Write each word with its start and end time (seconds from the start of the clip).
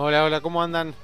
Hola, 0.00 0.24
hola, 0.24 0.40
¿cómo 0.40 0.62
andan? 0.62 0.94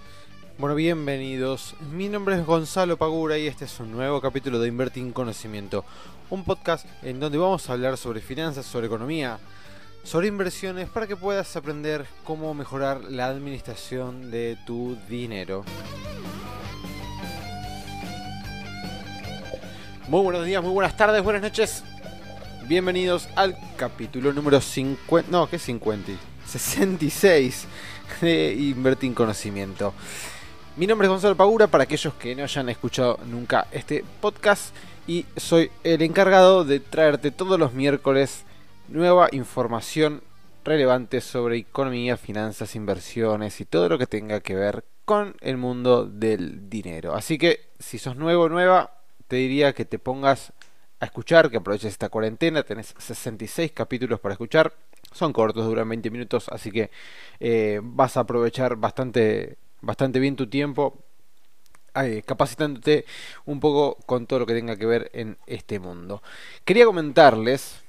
Bueno, 0.57 0.77
bienvenidos. 0.77 1.75
Mi 1.91 2.09
nombre 2.09 2.37
es 2.37 2.47
Gonzalo 2.47 2.97
Pagura 2.97 3.37
y 3.37 3.49
este 3.49 3.65
es 3.65 3.81
un 3.81 3.91
nuevo 3.91 4.21
capítulo 4.21 4.61
de 4.61 4.69
Invertir 4.69 5.03
en 5.03 5.11
Conocimiento, 5.11 5.85
un 6.31 6.45
podcast 6.45 6.87
en 7.03 7.19
donde 7.19 7.37
vamos 7.37 7.69
a 7.69 7.73
hablar 7.73 7.97
sobre 7.97 8.21
finanzas, 8.21 8.65
sobre 8.65 8.87
economía, 8.87 9.41
sobre 10.05 10.29
inversiones 10.29 10.89
para 10.89 11.09
que 11.09 11.17
puedas 11.17 11.57
aprender 11.57 12.07
cómo 12.23 12.55
mejorar 12.55 13.01
la 13.03 13.27
administración 13.27 14.31
de 14.31 14.57
tu 14.65 14.97
dinero. 15.09 15.65
Muy 20.07 20.23
buenos 20.23 20.47
días, 20.47 20.63
muy 20.63 20.73
buenas 20.73 20.97
tardes, 20.97 21.21
buenas 21.21 21.43
noches. 21.43 21.83
Bienvenidos 22.69 23.29
al 23.35 23.59
capítulo 23.77 24.33
número 24.33 24.61
50, 24.61 25.33
no, 25.33 25.49
¿qué 25.49 25.59
50? 25.59 26.13
66 26.59 27.67
de 28.21 28.55
Invertir 28.55 29.09
en 29.09 29.15
Conocimiento. 29.15 29.93
Mi 30.77 30.87
nombre 30.87 31.07
es 31.07 31.11
Gonzalo 31.11 31.37
Pagura, 31.37 31.67
para 31.67 31.85
aquellos 31.85 32.15
que 32.15 32.37
no 32.37 32.45
hayan 32.45 32.69
escuchado 32.69 33.19
nunca 33.27 33.67
este 33.73 34.05
podcast, 34.21 34.75
y 35.07 35.27
soy 35.37 35.71
el 35.83 36.01
encargado 36.03 36.65
de 36.65 36.79
traerte 36.79 37.33
todos 37.33 37.59
los 37.59 37.73
miércoles 37.73 38.45
nueva 38.89 39.29
información 39.33 40.23
relevante 40.65 41.21
sobre 41.21 41.57
economía, 41.59 42.17
finanzas, 42.17 42.77
inversiones 42.77 43.61
y 43.61 43.65
todo 43.65 43.89
lo 43.89 43.99
que 43.99 44.07
tenga 44.07 44.41
que 44.41 44.55
ver 44.55 44.85
con 45.05 45.35
el 45.41 45.57
mundo 45.57 46.07
del 46.07 46.71
dinero. 46.71 47.15
Así 47.15 47.37
que 47.37 47.69
si 47.79 47.99
sos 47.99 48.17
nuevo 48.17 48.45
o 48.45 48.49
nueva, 48.49 48.99
te 49.27 49.37
diría 49.37 49.73
que 49.73 49.85
te 49.85 49.99
pongas 49.99 50.53
a 51.01 51.05
escuchar, 51.05 51.51
que 51.51 51.57
aproveches 51.57 51.93
esta 51.93 52.09
cuarentena, 52.09 52.63
tenés 52.63 52.95
66 52.97 53.73
capítulos 53.73 54.21
para 54.21 54.35
escuchar, 54.35 54.73
son 55.15 55.33
cortos, 55.33 55.65
duran 55.65 55.89
20 55.89 56.11
minutos, 56.11 56.49
así 56.51 56.71
que 56.71 56.91
eh, 57.41 57.81
vas 57.83 58.17
a 58.17 58.21
aprovechar 58.21 58.77
bastante, 58.77 59.57
bastante 59.81 60.19
bien 60.19 60.37
tu 60.37 60.49
tiempo 60.49 60.99
eh, 61.95 62.23
capacitándote 62.27 63.07
un 63.47 63.61
poco 63.61 63.97
con 64.07 64.27
todo 64.27 64.41
lo 64.41 64.47
que 64.47 64.55
tenga 64.55 64.77
que 64.77 64.87
ver 64.87 65.11
en 65.15 65.39
este 65.47 65.79
mundo. 65.79 66.23
Quería 66.65 66.85
comentarles, 66.85 67.81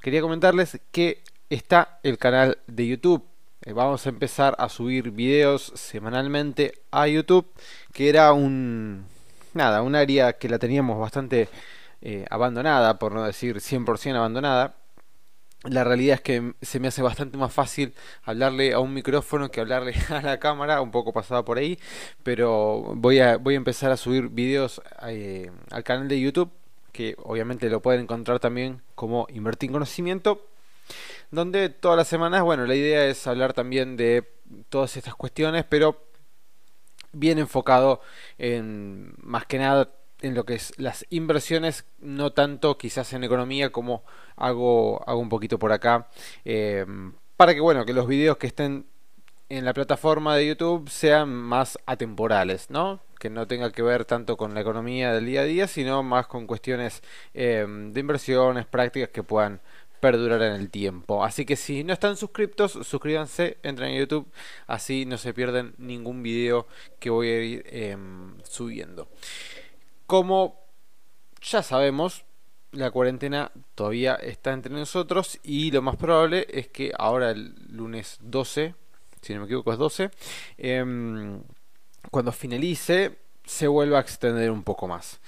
quería 0.00 0.20
comentarles 0.20 0.80
que 0.90 1.22
está 1.48 2.00
el 2.02 2.18
canal 2.18 2.58
de 2.66 2.88
YouTube. 2.88 3.24
Eh, 3.64 3.72
vamos 3.72 4.04
a 4.04 4.08
empezar 4.08 4.56
a 4.58 4.68
subir 4.68 5.12
videos 5.12 5.72
semanalmente 5.76 6.72
a 6.90 7.06
YouTube, 7.06 7.46
que 7.92 8.08
era 8.08 8.32
un, 8.32 9.06
nada, 9.54 9.82
un 9.82 9.94
área 9.94 10.32
que 10.32 10.48
la 10.48 10.58
teníamos 10.58 10.98
bastante 10.98 11.48
abandonada, 12.30 12.98
por 12.98 13.12
no 13.12 13.22
decir 13.22 13.60
100% 13.60 14.16
abandonada. 14.16 14.81
La 15.64 15.84
realidad 15.84 16.16
es 16.16 16.20
que 16.22 16.54
se 16.60 16.80
me 16.80 16.88
hace 16.88 17.02
bastante 17.02 17.38
más 17.38 17.52
fácil 17.52 17.94
hablarle 18.24 18.72
a 18.72 18.80
un 18.80 18.92
micrófono 18.92 19.50
que 19.50 19.60
hablarle 19.60 19.94
a 20.08 20.20
la 20.20 20.40
cámara, 20.40 20.80
un 20.80 20.90
poco 20.90 21.12
pasada 21.12 21.44
por 21.44 21.58
ahí, 21.58 21.78
pero 22.24 22.94
voy 22.96 23.20
a, 23.20 23.36
voy 23.36 23.54
a 23.54 23.58
empezar 23.58 23.92
a 23.92 23.96
subir 23.96 24.28
videos 24.28 24.82
eh, 25.06 25.52
al 25.70 25.84
canal 25.84 26.08
de 26.08 26.20
YouTube, 26.20 26.50
que 26.90 27.14
obviamente 27.22 27.70
lo 27.70 27.80
pueden 27.80 28.02
encontrar 28.02 28.40
también 28.40 28.82
como 28.96 29.26
Invertir 29.30 29.68
en 29.70 29.74
Conocimiento, 29.74 30.44
donde 31.30 31.68
todas 31.68 31.96
las 31.96 32.08
semanas, 32.08 32.42
bueno, 32.42 32.66
la 32.66 32.74
idea 32.74 33.06
es 33.06 33.24
hablar 33.28 33.52
también 33.52 33.96
de 33.96 34.28
todas 34.68 34.96
estas 34.96 35.14
cuestiones, 35.14 35.64
pero 35.68 36.04
bien 37.12 37.38
enfocado 37.38 38.00
en 38.38 39.14
más 39.18 39.46
que 39.46 39.58
nada 39.58 39.90
en 40.22 40.34
lo 40.34 40.44
que 40.44 40.54
es 40.54 40.72
las 40.78 41.06
inversiones, 41.10 41.84
no 41.98 42.32
tanto 42.32 42.78
quizás 42.78 43.12
en 43.12 43.24
economía 43.24 43.70
como 43.70 44.04
hago, 44.36 45.02
hago 45.08 45.20
un 45.20 45.28
poquito 45.28 45.58
por 45.58 45.72
acá, 45.72 46.08
eh, 46.44 46.86
para 47.36 47.54
que 47.54 47.60
bueno, 47.60 47.84
que 47.84 47.92
los 47.92 48.06
videos 48.06 48.36
que 48.36 48.46
estén 48.46 48.86
en 49.48 49.64
la 49.64 49.74
plataforma 49.74 50.36
de 50.36 50.46
YouTube 50.46 50.88
sean 50.88 51.28
más 51.28 51.78
atemporales, 51.84 52.70
¿no? 52.70 53.00
Que 53.18 53.28
no 53.28 53.46
tenga 53.46 53.70
que 53.70 53.82
ver 53.82 54.06
tanto 54.06 54.36
con 54.36 54.54
la 54.54 54.62
economía 54.62 55.12
del 55.12 55.26
día 55.26 55.42
a 55.42 55.44
día, 55.44 55.66
sino 55.66 56.02
más 56.02 56.26
con 56.26 56.46
cuestiones 56.46 57.02
eh, 57.34 57.66
de 57.68 58.00
inversiones, 58.00 58.64
prácticas 58.64 59.10
que 59.10 59.22
puedan 59.22 59.60
perdurar 60.02 60.42
en 60.42 60.54
el 60.54 60.68
tiempo. 60.68 61.22
Así 61.22 61.44
que 61.44 61.54
si 61.54 61.84
no 61.84 61.92
están 61.92 62.16
suscriptos, 62.16 62.72
suscríbanse, 62.72 63.58
entren 63.62 63.94
a 63.94 63.98
YouTube, 63.98 64.26
así 64.66 65.04
no 65.06 65.16
se 65.16 65.32
pierden 65.32 65.74
ningún 65.78 66.24
video 66.24 66.66
que 66.98 67.10
voy 67.10 67.28
a 67.28 67.40
ir 67.40 67.64
em, 67.66 68.34
subiendo. 68.42 69.08
Como 70.12 70.60
ya 71.40 71.62
sabemos, 71.62 72.26
la 72.72 72.90
cuarentena 72.90 73.50
todavía 73.74 74.14
está 74.16 74.52
entre 74.52 74.70
nosotros 74.70 75.40
y 75.42 75.70
lo 75.70 75.80
más 75.80 75.96
probable 75.96 76.46
es 76.50 76.68
que 76.68 76.92
ahora 76.98 77.30
el 77.30 77.54
lunes 77.70 78.18
12, 78.20 78.74
si 79.22 79.32
no 79.32 79.40
me 79.40 79.46
equivoco 79.46 79.72
es 79.72 79.78
12, 79.78 80.10
em, 80.58 81.42
cuando 82.10 82.30
finalice 82.30 83.20
se 83.46 83.66
vuelva 83.66 83.96
a 83.96 84.00
extender 84.02 84.50
un 84.50 84.64
poco 84.64 84.86
más. 84.86 85.18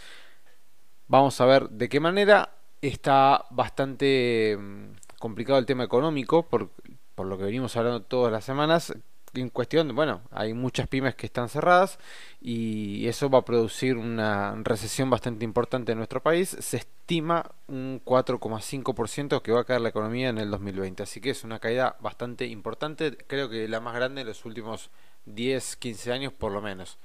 Vamos 1.09 1.41
a 1.41 1.47
ver 1.47 1.71
de 1.71 1.89
qué 1.89 1.99
manera 1.99 2.51
está 2.83 3.47
bastante 3.53 4.55
mm, 4.61 5.16
complicado 5.19 5.59
el 5.59 5.65
tema 5.65 5.84
económico, 5.84 6.43
por 6.43 6.69
lo 7.16 7.39
que 7.39 7.45
venimos 7.45 7.75
hablando 7.78 8.03
todas 8.03 8.31
las 8.31 8.45
semanas. 8.45 8.93
En 9.34 9.49
cuestión, 9.49 9.95
bueno, 9.95 10.22
hay 10.31 10.55
muchas 10.55 10.87
pymes 10.87 11.15
que 11.17 11.27
están 11.27 11.49
cerradas 11.49 11.99
y 12.41 13.06
eso 13.09 13.28
va 13.28 13.41
a 13.41 13.45
producir 13.45 13.97
una 13.97 14.55
recesión 14.62 15.11
bastante 15.11 15.45
importante 15.45 15.93
en 15.93 15.99
nuestro 15.99 16.22
país. 16.22 16.56
Se 16.61 16.77
estima 16.77 17.50
un 17.67 18.00
4,5% 18.05 19.43
que 19.43 19.53
va 19.53 19.61
a 19.61 19.65
caer 19.65 19.81
la 19.81 19.89
economía 19.89 20.28
en 20.28 20.39
el 20.39 20.50
2020. 20.50 21.03
Así 21.03 21.21
que 21.21 21.31
es 21.31 21.43
una 21.43 21.59
caída 21.59 21.97
bastante 22.00 22.47
importante, 22.47 23.17
creo 23.27 23.49
que 23.49 23.67
la 23.67 23.81
más 23.81 23.95
grande 23.95 24.21
en 24.21 24.28
los 24.28 24.45
últimos 24.45 24.91
10, 25.27 25.77
15 25.77 26.12
años 26.12 26.33
por 26.33 26.53
lo 26.53 26.61
menos. 26.61 26.99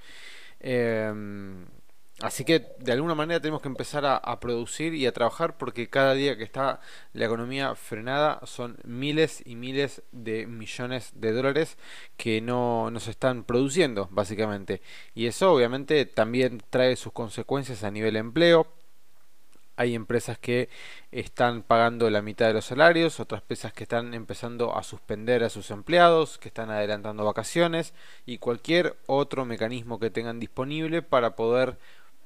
Eh, 0.60 1.12
Así 2.22 2.44
que 2.44 2.68
de 2.80 2.92
alguna 2.92 3.16
manera 3.16 3.40
tenemos 3.40 3.62
que 3.62 3.70
empezar 3.70 4.06
a, 4.06 4.40
producir 4.42 4.94
y 4.94 5.06
a 5.06 5.14
trabajar 5.14 5.58
porque 5.58 5.90
cada 5.90 6.14
día 6.14 6.38
que 6.38 6.44
está 6.44 6.82
la 7.14 7.26
economía 7.26 7.76
frenada 7.76 8.42
son 8.46 8.78
miles 8.84 9.42
y 9.46 9.56
miles 9.56 10.02
de 10.12 10.46
millones 10.46 11.12
de 11.16 11.32
dólares 11.32 11.78
que 12.18 12.42
no 12.42 12.92
nos 12.92 13.08
están 13.08 13.46
produciendo 13.46 14.10
básicamente. 14.12 14.82
Y 15.16 15.28
eso 15.28 15.54
obviamente 15.54 16.06
también 16.06 16.62
trae 16.70 16.98
sus 16.98 17.14
consecuencias 17.14 17.86
a 17.86 17.92
nivel 17.92 18.18
empleo. 18.18 18.68
Hay 19.78 19.96
empresas 19.96 20.38
que 20.38 20.68
están 21.10 21.64
pagando 21.64 22.10
la 22.10 22.22
mitad 22.22 22.48
de 22.48 22.54
los 22.54 22.66
salarios, 22.66 23.22
otras 23.22 23.44
empresas 23.44 23.72
que 23.72 23.84
están 23.84 24.14
empezando 24.14 24.76
a 24.76 24.84
suspender 24.84 25.42
a 25.42 25.50
sus 25.50 25.72
empleados, 25.72 26.38
que 26.38 26.50
están 26.50 26.70
adelantando 26.70 27.24
vacaciones 27.24 27.94
y 28.26 28.40
cualquier 28.40 28.98
otro 29.06 29.46
mecanismo 29.46 29.98
que 29.98 30.10
tengan 30.10 30.42
disponible 30.42 31.02
para 31.02 31.38
poder 31.38 31.78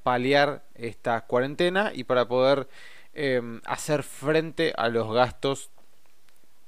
paliar 0.04 0.64
esta 0.76 1.22
cuarentena 1.22 1.92
y 1.94 2.04
para 2.04 2.28
poder 2.28 2.68
em, 3.14 3.62
hacer 3.66 4.04
frente 4.04 4.74
a 4.78 4.90
los 4.90 5.12
gastos 5.14 5.70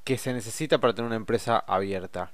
que 0.04 0.18
se 0.18 0.34
necesita 0.34 0.80
para 0.80 0.94
tener 0.94 1.08
una 1.08 1.16
empresa 1.16 1.58
abierta. 1.60 2.32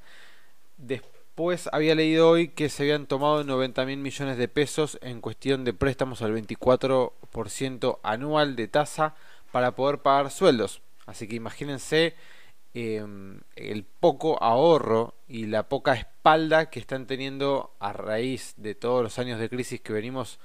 Después 0.78 1.70
había 1.72 1.96
leído 1.96 2.30
hoy 2.30 2.50
que 2.50 2.70
se 2.70 2.84
habían 2.84 3.08
tomado 3.08 3.44
90 3.44 3.86
mil 3.86 3.98
millones 3.98 4.38
de 4.38 4.48
pesos 4.48 5.00
en 5.02 5.22
cuestión 5.22 5.64
de 5.64 5.74
préstamos 5.74 6.22
al 6.22 6.34
24% 6.36 8.00
anual 8.04 8.56
de 8.56 8.68
tasa 8.68 9.16
para 9.52 9.76
poder 9.76 10.00
pagar 10.00 10.32
sueldos. 10.32 10.82
Así 11.06 11.28
que 11.28 11.36
imagínense 11.36 12.16
em, 12.74 13.40
el 13.56 13.84
poco 13.84 14.42
ahorro 14.44 15.14
y 15.28 15.46
la 15.48 15.64
poca 15.64 15.94
espalda 15.94 16.70
que 16.70 16.80
están 16.80 17.08
teniendo 17.08 17.74
a 17.80 17.94
raíz 17.94 18.54
de 18.58 18.76
todos 18.76 19.02
los 19.04 19.18
años 19.18 19.40
de 19.40 19.50
crisis 19.50 19.82
que 19.82 19.94
venimos 19.94 20.40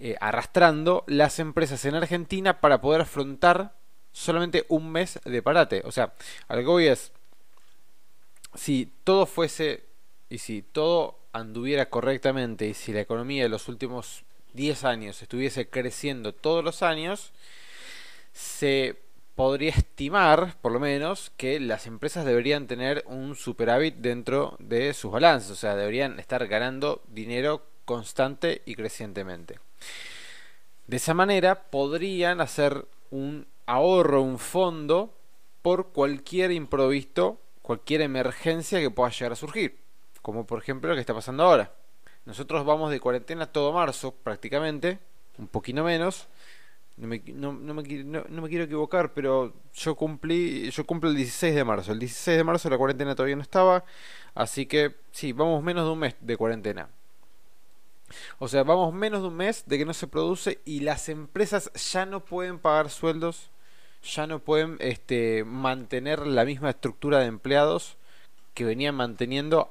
eh, 0.00 0.16
arrastrando 0.20 1.04
las 1.06 1.38
empresas 1.38 1.84
en 1.84 1.94
Argentina 1.94 2.60
para 2.60 2.80
poder 2.80 3.02
afrontar 3.02 3.74
solamente 4.12 4.64
un 4.68 4.90
mes 4.90 5.20
de 5.24 5.42
parate. 5.42 5.82
O 5.84 5.92
sea, 5.92 6.14
algo 6.48 6.78
que 6.78 6.90
es, 6.90 7.12
si 8.54 8.90
todo 9.04 9.26
fuese 9.26 9.84
y 10.30 10.38
si 10.38 10.62
todo 10.62 11.18
anduviera 11.32 11.90
correctamente 11.90 12.66
y 12.66 12.72
si 12.72 12.94
la 12.94 13.00
economía 13.00 13.42
de 13.42 13.50
los 13.50 13.68
últimos 13.68 14.24
10 14.54 14.84
años 14.84 15.20
estuviese 15.20 15.68
creciendo 15.68 16.32
todos 16.32 16.64
los 16.64 16.82
años, 16.82 17.32
se 18.32 18.96
podría 19.34 19.70
estimar, 19.70 20.56
por 20.62 20.72
lo 20.72 20.80
menos, 20.80 21.30
que 21.36 21.60
las 21.60 21.86
empresas 21.86 22.24
deberían 22.24 22.66
tener 22.66 23.04
un 23.06 23.36
superávit 23.36 23.96
dentro 23.96 24.56
de 24.58 24.94
sus 24.94 25.12
balances, 25.12 25.50
o 25.50 25.56
sea, 25.56 25.76
deberían 25.76 26.18
estar 26.18 26.46
ganando 26.46 27.02
dinero 27.08 27.66
constante 27.84 28.62
y 28.64 28.74
crecientemente. 28.74 29.58
De 30.86 30.96
esa 30.96 31.14
manera 31.14 31.70
podrían 31.70 32.40
hacer 32.40 32.86
un 33.10 33.46
ahorro, 33.66 34.22
un 34.22 34.38
fondo 34.38 35.14
por 35.62 35.88
cualquier 35.88 36.50
improvisto, 36.52 37.40
cualquier 37.62 38.00
emergencia 38.00 38.80
que 38.80 38.90
pueda 38.90 39.10
llegar 39.10 39.32
a 39.32 39.36
surgir, 39.36 39.78
como 40.22 40.46
por 40.46 40.60
ejemplo 40.60 40.90
lo 40.90 40.96
que 40.96 41.00
está 41.00 41.14
pasando 41.14 41.44
ahora. 41.44 41.72
Nosotros 42.24 42.64
vamos 42.64 42.90
de 42.90 43.00
cuarentena 43.00 43.46
todo 43.46 43.72
marzo 43.72 44.12
prácticamente, 44.12 44.98
un 45.38 45.48
poquito 45.48 45.84
menos, 45.84 46.28
no 46.96 47.06
me, 47.06 47.22
no 47.24 48.42
me 48.42 48.48
quiero 48.48 48.64
equivocar, 48.64 49.14
pero 49.14 49.54
yo 49.72 49.94
cumplí, 49.94 50.70
yo 50.70 50.84
cumplo 50.84 51.08
el 51.08 51.16
16 51.16 51.54
de 51.54 51.64
marzo. 51.64 51.92
El 51.92 51.98
16 51.98 52.36
de 52.36 52.44
marzo 52.44 52.68
la 52.68 52.76
cuarentena 52.76 53.14
todavía 53.14 53.36
no 53.36 53.42
estaba, 53.42 53.84
así 54.34 54.66
que 54.66 54.96
sí, 55.10 55.32
vamos 55.32 55.62
menos 55.62 55.84
de 55.86 55.90
un 55.92 55.98
mes 55.98 56.14
de 56.20 56.36
cuarentena. 56.36 56.88
O 58.38 58.48
sea, 58.48 58.62
vamos 58.62 58.92
menos 58.92 59.22
de 59.22 59.28
un 59.28 59.36
mes 59.36 59.64
de 59.66 59.78
que 59.78 59.84
no 59.84 59.94
se 59.94 60.06
produce 60.06 60.60
y 60.64 60.80
las 60.80 61.08
empresas 61.08 61.72
ya 61.72 62.06
no 62.06 62.24
pueden 62.24 62.58
pagar 62.58 62.90
sueldos, 62.90 63.50
ya 64.02 64.26
no 64.26 64.38
pueden 64.38 64.76
este, 64.80 65.44
mantener 65.44 66.26
la 66.26 66.44
misma 66.44 66.70
estructura 66.70 67.18
de 67.18 67.26
empleados 67.26 67.96
que 68.54 68.64
venían 68.64 68.94
manteniendo 68.94 69.70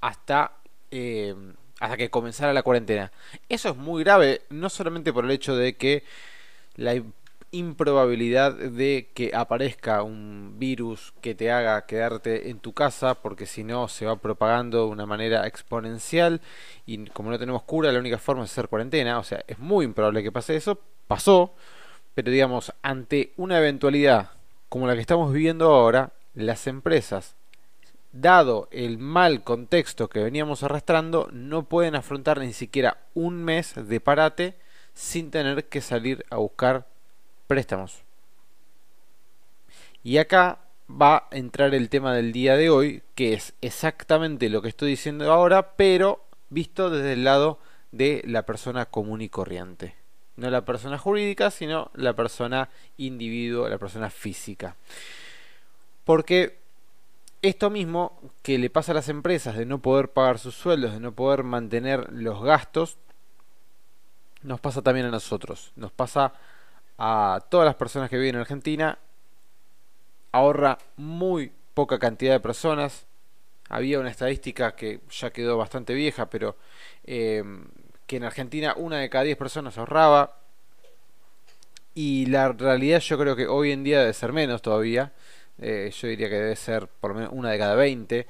hasta, 0.00 0.52
eh, 0.90 1.34
hasta 1.80 1.96
que 1.96 2.10
comenzara 2.10 2.52
la 2.52 2.62
cuarentena. 2.62 3.12
Eso 3.48 3.70
es 3.70 3.76
muy 3.76 4.04
grave, 4.04 4.42
no 4.50 4.68
solamente 4.68 5.12
por 5.12 5.24
el 5.24 5.30
hecho 5.30 5.56
de 5.56 5.76
que 5.76 6.04
la 6.76 6.94
improbabilidad 7.52 8.54
de 8.54 9.10
que 9.14 9.30
aparezca 9.34 10.02
un 10.02 10.54
virus 10.58 11.12
que 11.20 11.34
te 11.34 11.52
haga 11.52 11.86
quedarte 11.86 12.50
en 12.50 12.58
tu 12.58 12.72
casa, 12.72 13.14
porque 13.14 13.46
si 13.46 13.62
no 13.62 13.88
se 13.88 14.06
va 14.06 14.16
propagando 14.16 14.86
de 14.86 14.90
una 14.90 15.06
manera 15.06 15.46
exponencial 15.46 16.40
y 16.86 17.06
como 17.08 17.30
no 17.30 17.38
tenemos 17.38 17.62
cura, 17.62 17.92
la 17.92 18.00
única 18.00 18.18
forma 18.18 18.44
es 18.44 18.50
hacer 18.50 18.68
cuarentena, 18.68 19.18
o 19.18 19.24
sea, 19.24 19.44
es 19.46 19.58
muy 19.58 19.84
improbable 19.84 20.22
que 20.22 20.32
pase 20.32 20.56
eso, 20.56 20.80
pasó, 21.06 21.54
pero 22.14 22.30
digamos, 22.30 22.72
ante 22.82 23.32
una 23.36 23.58
eventualidad 23.58 24.30
como 24.68 24.86
la 24.86 24.94
que 24.94 25.02
estamos 25.02 25.32
viviendo 25.32 25.66
ahora, 25.66 26.12
las 26.34 26.66
empresas, 26.66 27.36
dado 28.12 28.68
el 28.70 28.96
mal 28.96 29.44
contexto 29.44 30.08
que 30.08 30.22
veníamos 30.22 30.62
arrastrando, 30.62 31.28
no 31.32 31.64
pueden 31.64 31.94
afrontar 31.94 32.40
ni 32.40 32.54
siquiera 32.54 32.96
un 33.12 33.44
mes 33.44 33.74
de 33.76 34.00
parate 34.00 34.54
sin 34.94 35.30
tener 35.30 35.66
que 35.66 35.82
salir 35.82 36.24
a 36.30 36.36
buscar 36.36 36.86
préstamos. 37.52 37.98
Y 40.02 40.16
acá 40.16 40.60
va 40.90 41.28
a 41.30 41.36
entrar 41.36 41.74
el 41.74 41.90
tema 41.90 42.14
del 42.14 42.32
día 42.32 42.56
de 42.56 42.70
hoy, 42.70 43.02
que 43.14 43.34
es 43.34 43.52
exactamente 43.60 44.48
lo 44.48 44.62
que 44.62 44.70
estoy 44.70 44.88
diciendo 44.88 45.30
ahora, 45.30 45.76
pero 45.76 46.24
visto 46.48 46.88
desde 46.88 47.12
el 47.12 47.24
lado 47.24 47.58
de 47.90 48.22
la 48.26 48.46
persona 48.46 48.86
común 48.86 49.20
y 49.20 49.28
corriente. 49.28 49.94
No 50.36 50.48
la 50.48 50.64
persona 50.64 50.96
jurídica, 50.96 51.50
sino 51.50 51.90
la 51.92 52.14
persona 52.14 52.70
individuo, 52.96 53.68
la 53.68 53.76
persona 53.76 54.08
física. 54.08 54.76
Porque 56.04 56.56
esto 57.42 57.68
mismo 57.68 58.18
que 58.42 58.56
le 58.56 58.70
pasa 58.70 58.92
a 58.92 58.94
las 58.94 59.10
empresas 59.10 59.58
de 59.58 59.66
no 59.66 59.82
poder 59.82 60.08
pagar 60.08 60.38
sus 60.38 60.54
sueldos, 60.54 60.94
de 60.94 61.00
no 61.00 61.12
poder 61.12 61.42
mantener 61.42 62.10
los 62.14 62.42
gastos, 62.42 62.96
nos 64.42 64.58
pasa 64.58 64.80
también 64.80 65.04
a 65.04 65.10
nosotros. 65.10 65.72
Nos 65.76 65.92
pasa 65.92 66.32
a 66.98 67.40
todas 67.50 67.66
las 67.66 67.74
personas 67.74 68.10
que 68.10 68.18
viven 68.18 68.36
en 68.36 68.40
Argentina. 68.42 68.98
Ahorra 70.32 70.78
muy 70.96 71.52
poca 71.74 71.98
cantidad 71.98 72.32
de 72.32 72.40
personas. 72.40 73.06
Había 73.68 74.00
una 74.00 74.10
estadística 74.10 74.74
que 74.74 75.00
ya 75.10 75.30
quedó 75.30 75.56
bastante 75.56 75.94
vieja, 75.94 76.28
pero 76.28 76.56
eh, 77.04 77.42
que 78.06 78.16
en 78.16 78.24
Argentina 78.24 78.74
una 78.76 78.98
de 78.98 79.10
cada 79.10 79.24
diez 79.24 79.36
personas 79.36 79.78
ahorraba. 79.78 80.38
Y 81.94 82.26
la 82.26 82.52
realidad 82.52 83.00
yo 83.00 83.18
creo 83.18 83.36
que 83.36 83.46
hoy 83.46 83.72
en 83.72 83.84
día 83.84 84.00
debe 84.00 84.12
ser 84.12 84.32
menos 84.32 84.62
todavía. 84.62 85.12
Eh, 85.58 85.92
yo 85.94 86.08
diría 86.08 86.28
que 86.28 86.36
debe 86.36 86.56
ser 86.56 86.88
por 86.88 87.10
lo 87.10 87.16
menos 87.16 87.32
una 87.34 87.50
de 87.50 87.58
cada 87.58 87.74
20 87.74 88.26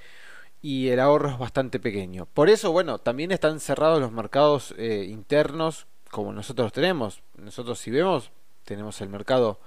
y 0.63 0.89
el 0.89 1.01
ahorro 1.01 1.29
es 1.29 1.39
bastante 1.39 1.81
pequeño. 1.81 2.27
Por 2.27 2.49
eso, 2.49 2.71
bueno, 2.71 2.99
también 2.99 3.33
están 3.33 3.59
cerrados 3.59 4.01
los 4.01 4.13
mercados 4.13 4.75
eh, 4.79 5.07
internos 5.09 5.87
como 6.11 6.33
nosotros 6.33 6.73
tenemos. 6.73 7.23
Nosotros 7.37 7.81
si 7.81 7.91
vemos, 7.91 8.31
tenemos 8.65 9.01
el 9.01 9.09
mercado 9.09 9.61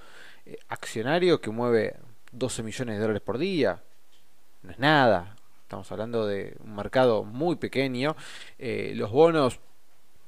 eh, 0.46 0.58
accionario 0.68 1.42
que 1.42 1.50
mueve 1.50 1.96
12 2.32 2.64
millones 2.64 2.96
de 2.96 3.02
dólares 3.02 3.22
por 3.22 3.38
día. 3.38 3.84
No 4.62 4.72
es 4.72 4.80
nada. 4.80 5.36
Estamos 5.64 5.92
hablando 5.92 6.28
de 6.28 6.56
un 6.60 6.76
mercado 6.76 7.24
muy 7.24 7.56
pequeño. 7.56 8.16
Eh, 8.60 8.94
los 8.96 9.12
bonos 9.12 9.60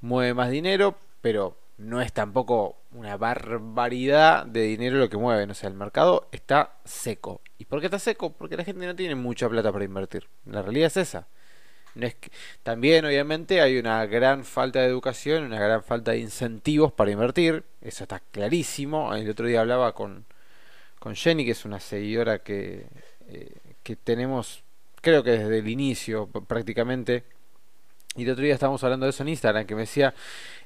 mueven 0.01 0.35
más 0.35 0.49
dinero, 0.49 0.95
pero 1.21 1.57
no 1.77 2.01
es 2.01 2.11
tampoco 2.11 2.77
una 2.91 3.17
barbaridad 3.17 4.45
de 4.45 4.61
dinero 4.61 4.97
lo 4.97 5.09
que 5.09 5.17
mueven. 5.17 5.51
O 5.51 5.53
sea, 5.53 5.69
el 5.69 5.75
mercado 5.75 6.27
está 6.31 6.77
seco. 6.85 7.41
¿Y 7.57 7.65
por 7.65 7.79
qué 7.79 7.85
está 7.85 7.99
seco? 7.99 8.33
Porque 8.33 8.57
la 8.57 8.63
gente 8.63 8.85
no 8.85 8.95
tiene 8.95 9.15
mucha 9.15 9.47
plata 9.49 9.71
para 9.71 9.85
invertir. 9.85 10.27
La 10.45 10.61
realidad 10.61 10.87
es 10.87 10.97
esa. 10.97 11.27
También, 12.63 13.05
obviamente, 13.05 13.61
hay 13.61 13.77
una 13.77 14.05
gran 14.05 14.45
falta 14.45 14.81
de 14.81 14.87
educación, 14.87 15.43
una 15.43 15.59
gran 15.59 15.83
falta 15.83 16.11
de 16.11 16.19
incentivos 16.19 16.91
para 16.91 17.11
invertir. 17.11 17.63
Eso 17.81 18.03
está 18.03 18.21
clarísimo. 18.31 19.13
El 19.15 19.29
otro 19.29 19.47
día 19.47 19.61
hablaba 19.61 19.93
con, 19.93 20.25
con 20.99 21.15
Jenny, 21.15 21.45
que 21.45 21.51
es 21.51 21.65
una 21.65 21.79
seguidora 21.79 22.39
que, 22.39 22.85
eh, 23.29 23.51
que 23.83 23.95
tenemos, 23.95 24.63
creo 25.01 25.23
que 25.23 25.31
desde 25.31 25.59
el 25.59 25.67
inicio 25.67 26.27
prácticamente. 26.27 27.23
Y 28.17 28.23
el 28.23 28.31
otro 28.31 28.43
día 28.43 28.55
estábamos 28.55 28.83
hablando 28.83 29.05
de 29.05 29.11
eso 29.11 29.21
en 29.21 29.29
Instagram, 29.29 29.67
que 29.67 29.75
me 29.75 29.81
decía 29.81 30.11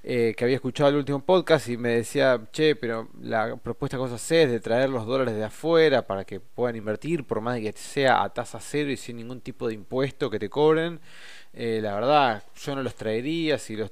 eh, 0.03 0.33
que 0.38 0.45
había 0.45 0.56
escuchado 0.56 0.89
el 0.89 0.95
último 0.95 1.19
podcast 1.19 1.68
y 1.68 1.75
me 1.75 1.89
decía, 1.89 2.39
che, 2.53 2.77
pero 2.77 3.09
la 3.21 3.57
propuesta 3.57 3.98
que 3.98 4.01
vos 4.01 4.12
haces 4.13 4.50
de 4.50 4.62
traer 4.62 4.89
los 4.89 5.06
dólares 5.06 5.36
de 5.36 5.44
afuera 5.44 6.07
para 6.07 6.24
que 6.24 6.39
puedan 6.39 6.77
invertir, 6.77 7.25
por 7.25 7.42
más 7.42 7.59
que 7.59 7.74
sea 7.74 8.24
a 8.24 8.30
tasa 8.30 8.59
cero 8.62 8.89
y 8.89 8.95
sin 8.95 9.18
ningún 9.18 9.42
tipo 9.42 9.68
de 9.68 9.74
impuesto 9.74 10.30
que 10.30 10.39
te 10.39 10.50
cobren, 10.50 11.01
eh, 11.51 11.81
la 11.83 11.94
verdad, 11.94 12.44
yo 12.56 12.74
no 12.74 12.83
los 12.83 12.95
traería, 12.95 13.57
si 13.57 13.75
los... 13.75 13.92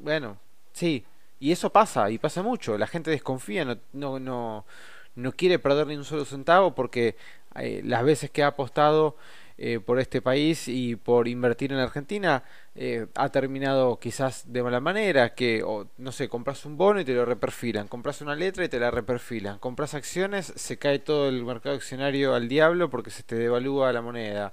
Bueno, 0.00 0.36
sí, 0.74 1.02
y 1.40 1.50
eso 1.50 1.70
pasa, 1.70 2.10
y 2.10 2.18
pasa 2.18 2.42
mucho, 2.42 2.76
la 2.76 2.86
gente 2.86 3.10
desconfía, 3.10 3.64
no, 3.64 3.78
no, 3.94 4.18
no, 4.18 4.66
no 5.14 5.32
quiere 5.32 5.58
perder 5.58 5.86
ni 5.86 5.96
un 5.96 6.04
solo 6.04 6.26
centavo 6.26 6.74
porque 6.74 7.16
eh, 7.56 7.80
las 7.84 8.04
veces 8.04 8.30
que 8.30 8.42
ha 8.42 8.48
apostado 8.48 9.16
eh, 9.60 9.80
por 9.80 9.98
este 9.98 10.22
país 10.22 10.68
y 10.68 10.94
por 10.94 11.26
invertir 11.26 11.72
en 11.72 11.80
Argentina 11.80 12.44
eh, 12.76 13.08
ha 13.16 13.28
terminado 13.30 13.98
quizás 13.98 14.52
de 14.52 14.62
mala 14.62 14.78
manera, 14.78 15.34
que 15.34 15.64
no 15.96 16.12
sé, 16.12 16.28
compras 16.28 16.64
un 16.64 16.76
bono 16.76 17.00
y 17.00 17.04
te 17.04 17.12
lo 17.12 17.24
reperfilan, 17.24 17.88
compras 17.88 18.20
una 18.20 18.36
letra 18.36 18.64
y 18.64 18.68
te 18.68 18.78
la 18.78 18.92
reperfilan, 18.92 19.58
compras 19.58 19.94
acciones, 19.94 20.52
se 20.54 20.78
cae 20.78 21.00
todo 21.00 21.28
el 21.28 21.44
mercado 21.44 21.74
accionario 21.74 22.36
al 22.36 22.46
diablo 22.48 22.88
porque 22.88 23.10
se 23.10 23.24
te 23.24 23.34
devalúa 23.34 23.92
la 23.92 24.00
moneda. 24.00 24.52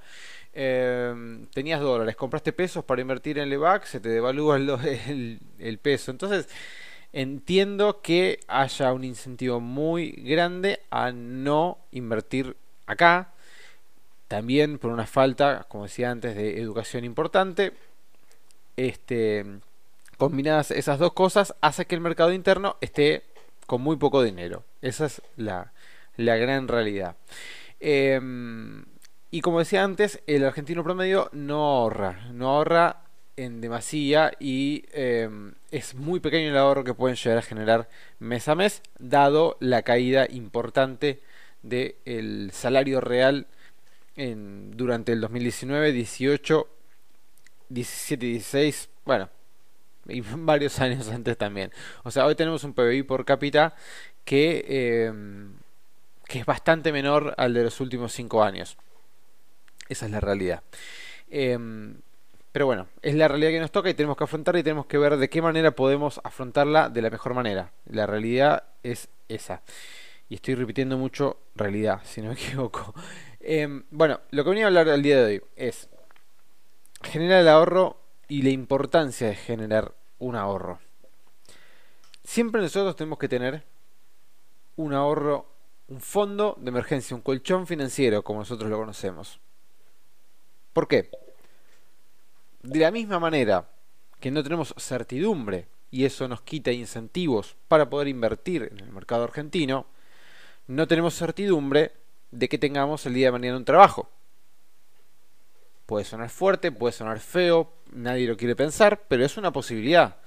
Em, 0.54 1.46
tenías 1.48 1.82
dólares, 1.82 2.16
compraste 2.16 2.52
pesos 2.52 2.84
para 2.84 3.02
invertir 3.02 3.38
en 3.38 3.50
Levac, 3.50 3.86
se 3.86 4.00
te 4.00 4.10
devalúa 4.10 4.56
el, 4.58 5.40
el 5.60 5.78
peso. 5.78 6.10
Entonces, 6.10 6.50
entiendo 7.14 8.02
que 8.02 8.40
haya 8.48 8.92
un 8.92 9.04
incentivo 9.04 9.60
muy 9.60 10.12
grande 10.12 10.80
a 10.90 11.12
no 11.12 11.78
invertir 11.92 12.58
acá, 12.88 13.35
también 14.28 14.80
por 14.80 14.92
una 14.92 15.08
falta, 15.08 15.66
como 15.70 15.84
decía 15.84 16.12
antes, 16.12 16.36
de 16.36 16.60
educación 16.60 17.06
importante. 17.06 17.74
Este, 18.78 19.46
combinadas 20.18 20.72
esas 20.72 21.00
dos 21.00 21.14
cosas, 21.14 21.56
hace 21.62 21.86
que 21.86 21.96
el 21.96 22.02
mercado 22.02 22.34
interno 22.34 22.78
esté 22.82 23.24
con 23.68 23.82
muy 23.82 23.98
poco 23.98 24.24
dinero. 24.24 24.64
Esa 24.82 25.06
es 25.06 25.22
la, 25.36 25.72
la 26.18 26.36
gran 26.38 26.68
realidad. 26.68 27.16
Em, 27.80 28.86
y 29.32 29.42
como 29.42 29.60
decía 29.60 29.84
antes, 29.84 30.22
el 30.28 30.46
argentino 30.46 30.84
promedio 30.84 31.30
no 31.34 31.64
ahorra, 31.64 32.28
no 32.32 32.50
ahorra 32.50 33.02
en 33.38 33.60
demasía 33.60 34.32
y 34.40 34.86
em, 34.94 35.54
es 35.72 35.94
muy 35.96 36.20
pequeño 36.20 36.50
el 36.50 36.58
ahorro 36.58 36.84
que 36.84 36.94
pueden 36.94 37.18
llegar 37.18 37.38
a 37.40 37.42
generar 37.42 37.90
mes 38.20 38.48
a 38.48 38.56
mes, 38.56 38.82
dado 38.98 39.58
la 39.60 39.82
caída 39.82 40.26
importante 40.30 41.22
del 41.64 42.52
salario 42.54 43.02
real 43.02 43.48
durante 44.16 45.12
el 45.12 45.22
2019, 45.22 45.92
18, 45.92 46.68
17 47.70 48.26
y 48.26 48.32
16, 48.32 48.90
bueno, 49.06 49.30
y 50.08 50.22
varios 50.38 50.80
años 50.80 51.10
antes 51.10 51.38
también. 51.38 51.72
O 52.04 52.12
sea, 52.12 52.26
hoy 52.26 52.36
tenemos 52.36 52.64
un 52.64 52.74
PBI 52.74 53.04
por 53.04 53.26
cápita 53.26 53.76
que, 54.24 55.06
em, 55.08 55.54
que 56.26 56.40
es 56.40 56.46
bastante 56.46 56.92
menor 56.92 57.34
al 57.38 57.54
de 57.54 57.64
los 57.64 57.80
últimos 57.82 58.14
5 58.14 58.44
años. 58.44 58.78
Esa 59.90 60.06
es 60.06 60.12
la 60.12 60.20
realidad. 60.20 60.64
Em, 61.30 61.98
pero 62.52 62.66
bueno, 62.66 62.88
es 63.02 63.16
la 63.16 63.28
realidad 63.28 63.50
que 63.50 63.60
nos 63.60 63.72
toca 63.72 63.90
y 63.90 63.94
tenemos 63.94 64.18
que 64.18 64.24
afrontarla 64.24 64.60
y 64.62 64.64
tenemos 64.64 64.86
que 64.86 64.98
ver 64.98 65.18
de 65.18 65.30
qué 65.30 65.42
manera 65.42 65.72
podemos 65.72 66.22
afrontarla 66.24 66.90
de 66.90 67.02
la 67.02 67.10
mejor 67.10 67.34
manera. 67.34 67.74
La 67.86 68.08
realidad 68.08 68.64
es 68.82 69.10
esa. 69.28 69.62
Y 70.30 70.36
estoy 70.36 70.56
repitiendo 70.56 70.98
mucho 70.98 71.38
realidad, 71.56 72.02
si 72.06 72.22
no 72.22 72.30
me 72.30 72.34
equivoco. 72.42 72.96
Em, 73.48 73.84
bueno, 73.92 74.22
lo 74.32 74.44
que 74.44 74.50
venía 74.50 74.66
a 74.66 74.68
hablar 74.70 74.88
el 74.88 75.04
día 75.04 75.24
de 75.24 75.26
hoy 75.26 75.44
es 75.56 75.88
generar 77.04 77.42
el 77.42 77.48
ahorro 77.48 77.96
y 78.28 78.42
la 78.42 78.50
importancia 78.50 79.28
de 79.28 79.36
generar 79.36 79.94
un 80.18 80.36
ahorro. 80.36 80.80
Siempre 82.24 82.60
nosotros 82.60 82.96
tenemos 82.96 83.20
que 83.20 83.30
tener 83.30 83.64
un 84.78 84.96
ahorro, 84.96 85.46
un 85.90 86.02
fondo 86.02 86.58
de 86.60 86.70
emergencia, 86.70 87.16
un 87.16 87.22
colchón 87.22 87.68
financiero, 87.68 88.24
como 88.24 88.40
nosotros 88.40 88.68
lo 88.68 88.80
conocemos. 88.80 89.40
¿Por 90.74 90.88
qué? 90.88 91.12
De 92.64 92.80
la 92.80 92.90
misma 92.90 93.20
manera 93.20 93.70
que 94.20 94.32
no 94.32 94.42
tenemos 94.42 94.74
certidumbre 94.80 95.68
y 95.92 96.06
eso 96.06 96.28
nos 96.28 96.42
quita 96.42 96.72
incentivos 96.72 97.58
para 97.68 97.92
poder 97.92 98.08
invertir 98.08 98.70
en 98.72 98.80
el 98.80 98.92
mercado 98.92 99.24
argentino, 99.24 99.86
no 100.66 100.88
tenemos 100.88 101.16
certidumbre 101.16 102.05
de 102.36 102.50
que 102.50 102.58
tengamos 102.58 103.06
el 103.06 103.14
día 103.14 103.28
de 103.28 103.32
mañana 103.32 103.58
un 103.58 103.66
trabajo. 103.66 104.10
Puede 105.86 106.04
sonar 106.04 106.30
fuerte, 106.30 106.72
puede 106.72 106.92
sonar 106.92 107.20
feo, 107.20 107.72
nadie 107.92 108.28
lo 108.28 108.38
quiere 108.38 108.56
pensar, 108.56 109.04
pero 109.08 109.24
es 109.24 109.38
una 109.38 109.52
posibilidad. 109.52 110.18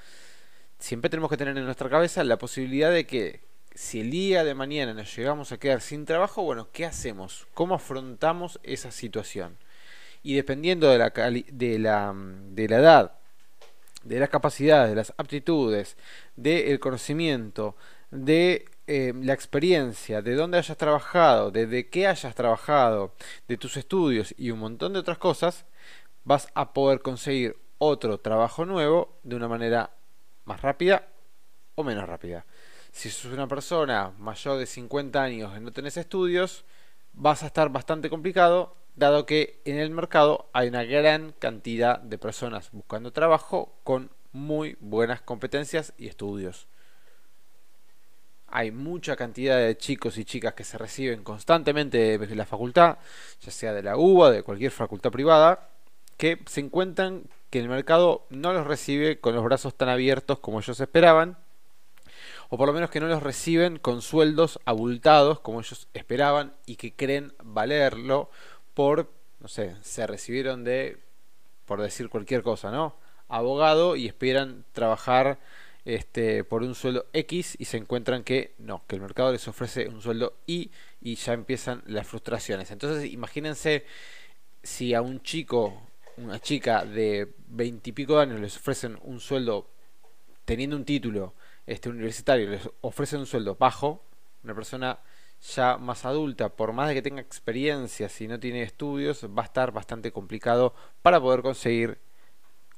Siempre 0.79 1.11
tenemos 1.11 1.31
que 1.31 1.37
tener 1.37 1.57
en 1.59 1.65
nuestra 1.65 1.91
cabeza 1.91 2.25
la 2.25 2.39
posibilidad 2.39 2.91
de 2.91 3.07
que 3.07 3.41
si 3.75 4.01
el 4.01 4.11
día 4.11 4.45
de 4.45 4.55
mañana 4.55 4.95
nos 4.95 5.15
llegamos 5.15 5.53
a 5.53 5.59
quedar 5.59 5.81
sin 5.81 6.05
trabajo, 6.05 6.43
bueno, 6.43 6.69
¿qué 6.73 6.87
hacemos? 6.87 7.47
¿Cómo 7.55 7.75
afrontamos 7.75 8.59
esa 8.63 8.91
situación? 8.91 9.59
Y 10.23 10.35
dependiendo 10.35 10.89
de 10.91 10.99
la, 10.99 11.11
de 11.11 11.79
la, 11.79 12.15
de 12.15 12.69
la 12.69 12.77
edad, 12.77 13.13
de 14.03 14.21
las 14.21 14.31
capacidades, 14.31 14.91
de 14.91 14.97
las 14.97 15.13
aptitudes, 15.17 15.97
del 16.37 16.81
conocimiento, 16.81 17.77
de 18.11 18.65
eh, 18.91 19.13
la 19.15 19.35
experiencia, 19.35 20.23
de 20.23 20.35
dónde 20.35 20.57
hayas 20.57 20.79
trabajado, 20.79 21.51
de, 21.51 21.67
de 21.67 21.91
qué 21.91 22.07
hayas 22.07 22.35
trabajado, 22.35 23.13
de 23.47 23.59
tus 23.59 23.77
estudios 23.77 24.35
y 24.39 24.51
un 24.51 24.61
montón 24.61 24.95
de 24.95 25.01
otras 25.01 25.19
cosas, 25.19 25.67
vas 26.25 26.49
a 26.55 26.73
poder 26.73 27.03
conseguir 27.03 27.59
otro 27.77 28.19
trabajo 28.19 28.65
nuevo 28.65 29.19
de 29.25 29.37
una 29.37 29.47
manera 29.47 29.91
más 30.47 30.63
rápida 30.63 31.07
o 31.75 31.85
menos 31.85 32.09
rápida. 32.09 32.47
Si 32.91 33.11
sos 33.11 33.31
una 33.31 33.47
persona 33.47 34.15
mayor 34.19 34.57
de 34.57 34.65
50 34.65 35.23
años 35.23 35.53
y 35.55 35.61
no 35.61 35.71
tenés 35.71 35.99
estudios, 35.99 36.65
vas 37.13 37.43
a 37.43 37.47
estar 37.49 37.69
bastante 37.69 38.09
complicado, 38.09 38.75
dado 38.97 39.27
que 39.27 39.61
en 39.67 39.79
el 39.79 39.91
mercado 39.91 40.49
hay 40.55 40.69
una 40.69 40.85
gran 40.85 41.33
cantidad 41.39 41.99
de 41.99 42.17
personas 42.17 42.71
buscando 42.73 43.13
trabajo 43.13 43.79
con 43.85 44.11
muy 44.33 44.79
buenas 44.81 45.21
competencias 45.21 45.93
y 45.99 46.07
estudios 46.07 46.69
hay 48.51 48.71
mucha 48.71 49.17
cantidad 49.17 49.59
de 49.59 49.77
chicos 49.77 50.19
y 50.19 50.25
chicas 50.25 50.55
que 50.55 50.65
se 50.65 50.79
reciben 50.79 51.23
constantemente 51.23 52.19
de 52.19 52.35
la 52.35 52.47
facultad, 52.47 52.99
ya 53.41 53.51
sea 53.51 53.73
de 53.73 53.83
la 53.83 53.97
UBA, 53.97 54.31
de 54.31 54.43
cualquier 54.43 54.71
facultad 54.71 55.11
privada, 55.11 55.69
que 56.17 56.43
se 56.47 56.61
encuentran 56.61 57.25
que 57.51 57.61
el 57.61 57.69
mercado 57.69 58.27
no 58.31 58.53
los 58.53 58.67
recibe 58.67 59.21
con 59.21 59.35
los 59.35 59.45
brazos 59.45 59.75
tan 59.75 59.89
abiertos 59.89 60.39
como 60.39 60.61
ellos 60.61 60.81
esperaban, 60.81 61.39
o 62.49 62.57
por 62.57 62.67
lo 62.67 62.73
menos 62.73 62.91
que 62.91 63.01
no 63.01 63.07
los 63.07 63.23
reciben 63.23 63.79
con 63.79 64.01
sueldos 64.01 64.59
abultados 64.65 65.41
como 65.41 65.61
ellos 65.61 65.89
esperaban 65.93 66.55
y 66.67 66.77
que 66.77 66.95
creen 66.95 67.35
valerlo 67.43 68.31
por, 68.75 69.11
no 69.41 69.49
sé, 69.49 69.77
se 69.83 70.07
recibieron 70.07 70.65
de, 70.65 70.99
por 71.67 71.83
decir 71.83 72.09
cualquier 72.09 72.43
cosa, 72.43 72.71
¿no? 72.71 72.97
Abogado 73.29 73.97
y 73.97 74.07
esperan 74.07 74.65
trabajar 74.73 75.39
este, 75.89 76.45
por 76.45 76.63
un 76.63 76.75
sueldo 76.75 77.07
X 77.15 77.57
y 77.59 77.65
se 77.65 77.79
encuentran 77.79 78.23
que 78.23 78.53
no, 78.59 78.83
que 78.87 78.97
el 78.97 79.01
mercado 79.01 79.33
les 79.33 79.49
ofrece 79.49 79.89
un 79.89 80.03
sueldo 80.03 80.35
Y 80.47 80.71
y 81.01 81.15
ya 81.15 81.33
empiezan 81.33 81.83
las 81.87 82.07
frustraciones. 82.07 82.71
Entonces 82.71 83.11
imagínense 83.11 83.87
si 84.63 84.93
a 84.93 85.01
un 85.01 85.23
chico, 85.23 85.81
una 86.19 86.41
chica 86.41 86.85
de 86.85 87.33
veintipico 87.49 88.17
de 88.17 88.23
años 88.23 88.39
les 88.39 88.55
ofrecen 88.59 88.99
un 89.03 89.19
sueldo 89.19 89.67
teniendo 90.45 90.77
un 90.77 90.85
título 90.85 91.33
este 91.67 91.89
universitario, 91.89 92.51
les 92.51 92.69
ofrecen 92.83 93.21
un 93.21 93.27
sueldo 93.27 93.55
bajo, 93.55 94.03
una 94.45 94.55
persona 94.55 94.99
ya 95.55 95.79
más 95.79 96.05
adulta, 96.05 96.51
por 96.51 96.75
más 96.75 96.89
de 96.89 96.95
que 96.97 97.03
tenga 97.03 97.23
experiencia, 97.23 98.11
si 98.11 98.29
no 98.29 98.39
tiene 98.39 98.63
estudios, 98.63 99.25
va 99.25 99.43
a 99.43 99.47
estar 99.47 99.73
bastante 99.73 100.13
complicado 100.13 100.75
para 101.01 101.19
poder 101.19 101.41
conseguir 101.41 101.97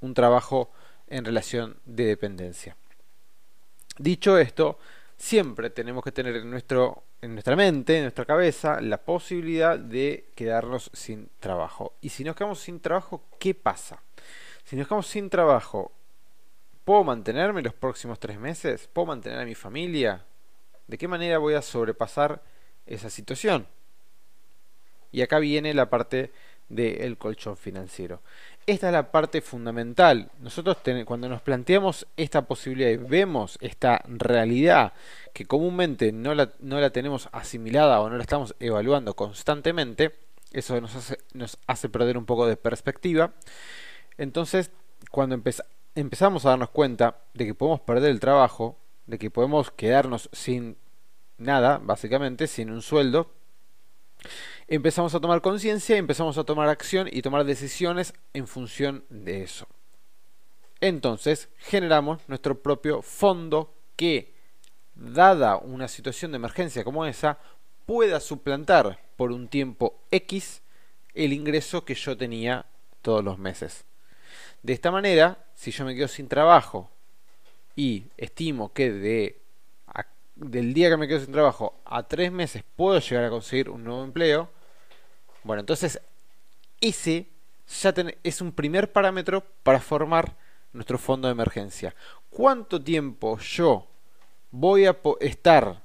un 0.00 0.14
trabajo 0.14 0.71
en 1.09 1.25
relación 1.25 1.76
de 1.87 2.05
dependencia. 2.05 2.76
Dicho 3.99 4.38
esto, 4.38 4.78
siempre 5.16 5.70
tenemos 5.70 6.02
que 6.02 6.12
tener 6.12 6.37
en, 6.37 6.50
nuestro, 6.50 7.04
en 7.20 7.35
nuestra 7.35 7.54
mente, 7.54 7.97
en 7.97 8.02
nuestra 8.04 8.25
cabeza, 8.25 8.80
la 8.80 8.99
posibilidad 8.99 9.78
de 9.78 10.30
quedarnos 10.35 10.90
sin 10.94 11.28
trabajo. 11.38 11.94
Y 12.00 12.09
si 12.09 12.25
nos 12.25 12.35
quedamos 12.35 12.61
sin 12.61 12.80
trabajo, 12.80 13.25
¿qué 13.38 13.54
pasa? 13.54 14.02
Si 14.64 14.76
nos 14.76 14.87
quedamos 14.87 15.06
sin 15.06 15.28
trabajo, 15.28 15.92
¿puedo 16.85 17.04
mantenerme 17.04 17.62
los 17.62 17.75
próximos 17.75 18.18
tres 18.18 18.38
meses? 18.38 18.88
¿Puedo 18.92 19.06
mantener 19.06 19.38
a 19.40 19.44
mi 19.44 19.54
familia? 19.54 20.25
¿De 20.87 20.97
qué 20.97 21.06
manera 21.06 21.38
voy 21.38 21.54
a 21.54 21.62
sobrepasar 21.62 22.42
esa 22.87 23.11
situación? 23.11 23.66
Y 25.12 25.23
acá 25.23 25.38
viene 25.38 25.75
la 25.75 25.90
parte 25.90 26.32
del 26.68 27.18
colchón 27.18 27.56
financiero. 27.56 28.23
Esta 28.70 28.86
es 28.86 28.92
la 28.92 29.10
parte 29.10 29.40
fundamental. 29.40 30.30
Nosotros 30.38 30.76
cuando 31.04 31.28
nos 31.28 31.42
planteamos 31.42 32.06
esta 32.16 32.42
posibilidad 32.42 32.90
y 32.90 32.98
vemos 32.98 33.58
esta 33.60 34.00
realidad 34.06 34.92
que 35.32 35.44
comúnmente 35.44 36.12
no 36.12 36.36
la, 36.36 36.52
no 36.60 36.78
la 36.78 36.90
tenemos 36.90 37.28
asimilada 37.32 38.00
o 38.00 38.08
no 38.08 38.16
la 38.16 38.22
estamos 38.22 38.54
evaluando 38.60 39.16
constantemente, 39.16 40.14
eso 40.52 40.80
nos 40.80 40.94
hace, 40.94 41.18
nos 41.34 41.58
hace 41.66 41.88
perder 41.88 42.16
un 42.16 42.26
poco 42.26 42.46
de 42.46 42.56
perspectiva. 42.56 43.32
Entonces, 44.18 44.70
cuando 45.10 45.36
empezamos 45.96 46.46
a 46.46 46.50
darnos 46.50 46.70
cuenta 46.70 47.16
de 47.34 47.46
que 47.46 47.54
podemos 47.54 47.80
perder 47.80 48.10
el 48.10 48.20
trabajo, 48.20 48.78
de 49.06 49.18
que 49.18 49.32
podemos 49.32 49.72
quedarnos 49.72 50.30
sin 50.32 50.76
nada, 51.38 51.80
básicamente, 51.82 52.46
sin 52.46 52.70
un 52.70 52.82
sueldo, 52.82 53.32
empezamos 54.68 55.14
a 55.14 55.20
tomar 55.20 55.40
conciencia, 55.40 55.96
empezamos 55.96 56.38
a 56.38 56.44
tomar 56.44 56.68
acción 56.68 57.08
y 57.10 57.22
tomar 57.22 57.44
decisiones 57.44 58.14
en 58.32 58.46
función 58.46 59.04
de 59.08 59.42
eso. 59.42 59.66
Entonces 60.80 61.48
generamos 61.58 62.20
nuestro 62.28 62.62
propio 62.62 63.02
fondo 63.02 63.74
que, 63.96 64.34
dada 64.94 65.56
una 65.56 65.88
situación 65.88 66.32
de 66.32 66.36
emergencia 66.36 66.84
como 66.84 67.04
esa, 67.06 67.38
pueda 67.86 68.20
suplantar 68.20 68.98
por 69.16 69.32
un 69.32 69.48
tiempo 69.48 70.00
X 70.10 70.62
el 71.14 71.32
ingreso 71.32 71.84
que 71.84 71.94
yo 71.94 72.16
tenía 72.16 72.66
todos 73.02 73.24
los 73.24 73.38
meses. 73.38 73.84
De 74.62 74.72
esta 74.72 74.90
manera, 74.90 75.44
si 75.54 75.70
yo 75.70 75.84
me 75.84 75.94
quedo 75.94 76.08
sin 76.08 76.28
trabajo 76.28 76.90
y 77.76 78.04
estimo 78.16 78.72
que 78.72 78.90
de 78.90 79.39
del 80.40 80.73
día 80.73 80.88
que 80.88 80.97
me 80.97 81.06
quedo 81.06 81.20
sin 81.20 81.32
trabajo 81.32 81.80
a 81.85 82.02
tres 82.02 82.32
meses 82.32 82.64
puedo 82.76 82.99
llegar 82.99 83.25
a 83.25 83.30
conseguir 83.30 83.68
un 83.68 83.85
nuevo 83.85 84.02
empleo, 84.02 84.49
bueno, 85.44 85.61
entonces 85.61 86.00
ese 86.80 87.28
ya 87.82 87.94
es 88.25 88.40
un 88.40 88.52
primer 88.52 88.90
parámetro 88.90 89.44
para 89.62 89.80
formar 89.80 90.35
nuestro 90.73 90.99
fondo 90.99 91.28
de 91.28 91.32
emergencia. 91.32 91.94
¿Cuánto 92.30 92.82
tiempo 92.82 93.38
yo 93.38 93.87
voy 94.50 94.87
a 94.87 94.97
estar 95.20 95.82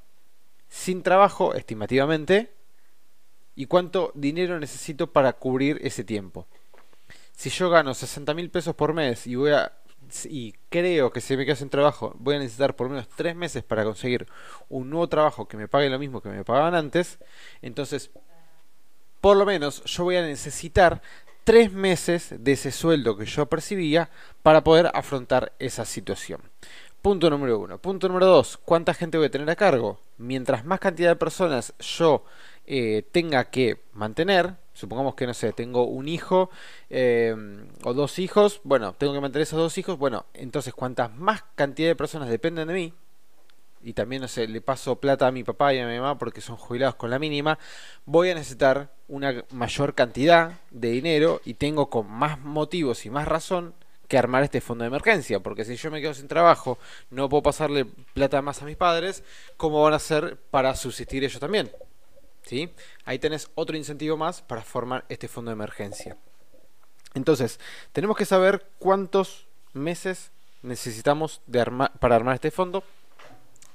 sin 0.69 1.03
trabajo 1.03 1.53
estimativamente? 1.53 2.51
¿Y 3.55 3.67
cuánto 3.67 4.11
dinero 4.15 4.59
necesito 4.59 5.11
para 5.11 5.33
cubrir 5.33 5.79
ese 5.83 6.03
tiempo? 6.03 6.47
Si 7.33 7.49
yo 7.49 7.69
gano 7.69 7.93
60 7.93 8.33
mil 8.33 8.49
pesos 8.49 8.75
por 8.75 8.93
mes 8.93 9.27
y 9.27 9.35
voy 9.35 9.51
a 9.51 9.71
y 10.25 10.53
creo 10.69 11.11
que 11.11 11.21
si 11.21 11.35
me 11.37 11.45
quedo 11.45 11.55
sin 11.55 11.69
trabajo 11.69 12.13
voy 12.19 12.35
a 12.35 12.39
necesitar 12.39 12.75
por 12.75 12.87
lo 12.87 12.93
menos 12.93 13.07
3 13.09 13.35
meses 13.35 13.63
para 13.63 13.83
conseguir 13.83 14.27
un 14.69 14.89
nuevo 14.89 15.07
trabajo 15.07 15.47
que 15.47 15.57
me 15.57 15.67
pague 15.67 15.89
lo 15.89 15.99
mismo 15.99 16.21
que 16.21 16.29
me 16.29 16.43
pagaban 16.43 16.75
antes, 16.75 17.19
entonces 17.61 18.11
por 19.21 19.37
lo 19.37 19.45
menos 19.45 19.83
yo 19.85 20.03
voy 20.03 20.17
a 20.17 20.21
necesitar 20.21 21.01
tres 21.45 21.71
meses 21.71 22.35
de 22.37 22.51
ese 22.51 22.71
sueldo 22.71 23.17
que 23.17 23.25
yo 23.25 23.45
percibía 23.45 24.09
para 24.43 24.63
poder 24.63 24.91
afrontar 24.93 25.53
esa 25.59 25.85
situación. 25.85 26.41
Punto 27.01 27.29
número 27.29 27.59
uno. 27.59 27.77
Punto 27.77 28.07
número 28.07 28.25
dos. 28.25 28.57
¿Cuánta 28.57 28.95
gente 28.95 29.17
voy 29.17 29.27
a 29.27 29.31
tener 29.31 29.49
a 29.49 29.55
cargo? 29.55 29.99
Mientras 30.17 30.65
más 30.65 30.79
cantidad 30.79 31.09
de 31.09 31.15
personas 31.15 31.73
yo 31.79 32.25
eh, 32.65 33.03
tenga 33.11 33.45
que 33.45 33.79
mantener, 33.93 34.55
supongamos 34.75 35.15
que 35.15 35.25
no 35.25 35.33
sé, 35.33 35.51
tengo 35.53 35.85
un 35.85 36.07
hijo 36.07 36.51
eh, 36.91 37.35
o 37.83 37.93
dos 37.95 38.19
hijos, 38.19 38.61
bueno, 38.63 38.93
tengo 38.93 39.13
que 39.13 39.21
mantener 39.21 39.43
esos 39.43 39.57
dos 39.57 39.77
hijos, 39.79 39.97
bueno, 39.97 40.27
entonces 40.35 40.75
cuantas 40.75 41.15
más 41.15 41.43
cantidad 41.55 41.87
de 41.87 41.95
personas 41.95 42.29
dependen 42.29 42.67
de 42.67 42.73
mí, 42.75 42.93
y 43.85 43.93
también, 43.93 44.23
no 44.23 44.27
sé, 44.27 44.47
le 44.47 44.61
paso 44.61 44.95
plata 44.95 45.27
a 45.27 45.31
mi 45.31 45.43
papá 45.43 45.71
y 45.73 45.79
a 45.79 45.87
mi 45.87 45.95
mamá 45.97 46.17
porque 46.17 46.41
son 46.41 46.57
jubilados 46.57 46.95
con 46.95 47.11
la 47.11 47.19
mínima, 47.19 47.59
voy 48.05 48.31
a 48.31 48.33
necesitar 48.33 48.91
una 49.07 49.45
mayor 49.51 49.93
cantidad 49.93 50.59
de 50.71 50.89
dinero 50.89 51.39
y 51.45 51.53
tengo 51.53 51.89
con 51.89 52.09
más 52.09 52.39
motivos 52.39 53.05
y 53.05 53.11
más 53.11 53.27
razón 53.27 53.75
que 54.07 54.17
armar 54.17 54.43
este 54.43 54.59
fondo 54.59 54.83
de 54.83 54.87
emergencia, 54.87 55.39
porque 55.39 55.65
si 55.65 55.75
yo 55.75 55.91
me 55.91 56.01
quedo 56.01 56.15
sin 56.15 56.27
trabajo, 56.27 56.79
no 57.11 57.29
puedo 57.29 57.43
pasarle 57.43 57.85
plata 57.85 58.41
más 58.41 58.61
a 58.61 58.65
mis 58.65 58.75
padres, 58.75 59.23
¿cómo 59.55 59.83
van 59.83 59.93
a 59.93 59.97
hacer 59.97 60.37
para 60.49 60.75
subsistir 60.75 61.23
ellos 61.23 61.39
también? 61.39 61.71
¿Sí? 62.45 62.69
Ahí 63.05 63.19
tenés 63.19 63.49
otro 63.55 63.75
incentivo 63.75 64.17
más 64.17 64.41
para 64.41 64.61
formar 64.61 65.05
este 65.09 65.27
fondo 65.27 65.49
de 65.49 65.53
emergencia. 65.53 66.17
Entonces, 67.15 67.59
tenemos 67.91 68.17
que 68.17 68.25
saber 68.25 68.65
cuántos 68.77 69.47
meses 69.73 70.31
necesitamos 70.61 71.41
para 71.99 72.15
armar 72.15 72.35
este 72.35 72.51
fondo 72.51 72.83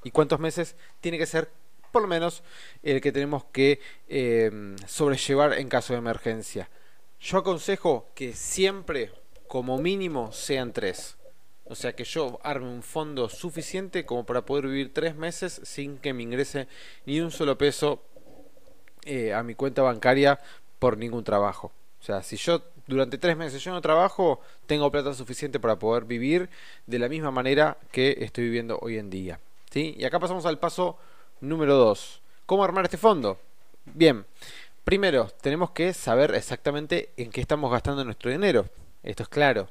y 0.05 0.11
cuántos 0.11 0.41
meses 0.41 0.77
tiene 1.01 1.19
que 1.19 1.27
ser 1.27 1.51
por 1.91 2.03
lo 2.03 2.09
menos 2.09 2.43
el 2.83 3.01
que 3.01 3.13
tenemos 3.13 3.45
que 3.45 3.81
eh, 4.09 4.77
sobrellevar 4.87 5.55
en 5.55 5.69
caso 5.69 5.93
de 5.93 5.99
emergencia. 5.99 6.69
Yo 7.21 7.39
aconsejo 7.39 8.09
que 8.15 8.35
siempre, 8.35 9.13
como 9.49 9.79
mínimo, 9.79 10.33
sean 10.33 10.73
tres. 10.73 11.17
O 11.65 11.75
sea 11.75 11.95
que 11.95 12.05
yo 12.05 12.41
arme 12.43 12.69
un 12.69 12.83
fondo 12.83 13.29
suficiente 13.29 14.05
como 14.05 14.25
para 14.27 14.45
poder 14.45 14.67
vivir 14.67 14.93
tres 14.93 15.15
meses 15.15 15.61
sin 15.65 15.99
que 15.99 16.13
me 16.13 16.25
ingrese 16.25 16.67
ni 17.07 17.21
un 17.21 17.31
solo 17.31 17.57
peso 17.59 18.03
eh, 19.05 19.33
a 19.33 19.43
mi 19.43 19.55
cuenta 19.55 19.83
bancaria 19.83 20.39
por 20.79 20.97
ningún 20.97 21.25
trabajo. 21.25 21.73
O 22.01 22.05
sea, 22.05 22.23
si 22.23 22.37
yo 22.37 22.63
durante 22.87 23.19
tres 23.19 23.37
meses 23.37 23.63
yo 23.63 23.73
no 23.73 23.81
trabajo, 23.81 24.41
tengo 24.67 24.91
plata 24.91 25.15
suficiente 25.15 25.61
para 25.61 25.79
poder 25.79 26.05
vivir 26.05 26.49
de 26.87 26.99
la 26.99 27.09
misma 27.09 27.31
manera 27.31 27.77
que 27.93 28.17
estoy 28.21 28.45
viviendo 28.45 28.79
hoy 28.81 28.99
en 28.99 29.11
día. 29.11 29.41
¿sí? 29.71 29.95
Y 29.99 30.05
acá 30.05 30.19
pasamos 30.19 30.47
al 30.47 30.59
paso 30.59 30.99
número 31.41 31.77
2. 31.77 32.23
¿Cómo 32.47 32.65
armar 32.65 32.85
este 32.85 32.97
fondo? 32.97 33.39
Bien, 33.85 34.27
primero 34.85 35.29
tenemos 35.41 35.71
que 35.71 35.93
saber 35.93 36.35
exactamente 36.35 37.11
en 37.17 37.31
qué 37.31 37.41
estamos 37.41 37.71
gastando 37.71 38.05
nuestro 38.05 38.31
dinero. 38.31 38.67
Esto 39.03 39.23
es 39.23 39.29
claro. 39.29 39.69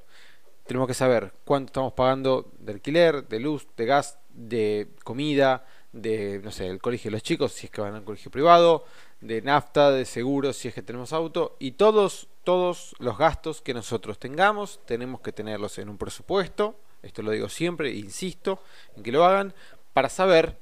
Tenemos 0.66 0.88
que 0.88 0.94
saber 0.94 1.34
cuánto 1.46 1.72
estamos 1.72 1.94
pagando 1.94 2.52
de 2.60 2.74
alquiler, 2.74 3.28
de 3.28 3.40
luz, 3.40 3.68
de 3.76 3.86
gas, 3.86 4.20
de 4.30 4.88
comida, 5.04 5.66
de, 5.92 6.40
no 6.44 6.52
sé, 6.52 6.68
el 6.68 6.80
colegio 6.80 7.10
de 7.10 7.14
los 7.14 7.24
chicos, 7.24 7.54
si 7.54 7.66
es 7.66 7.72
que 7.72 7.82
van 7.82 7.96
al 7.96 8.04
colegio 8.04 8.30
privado, 8.30 8.86
de 9.22 9.42
nafta, 9.42 9.92
de 9.92 10.06
seguros, 10.06 10.58
si 10.58 10.68
es 10.68 10.74
que 10.74 10.82
tenemos 10.82 11.14
auto, 11.14 11.56
y 11.60 11.72
todos, 11.72 12.28
todos 12.44 12.96
los 13.00 13.18
gastos 13.18 13.62
que 13.62 13.74
nosotros 13.74 14.20
tengamos, 14.20 14.80
tenemos 14.86 15.22
que 15.22 15.32
tenerlos 15.32 15.78
en 15.78 15.90
un 15.90 15.98
presupuesto, 15.98 16.76
esto 17.02 17.22
lo 17.22 17.32
digo 17.32 17.50
siempre, 17.50 17.94
insisto, 17.94 18.62
en 18.96 19.04
que 19.04 19.12
lo 19.12 19.26
hagan, 19.26 19.54
para 19.94 20.10
saber 20.10 20.58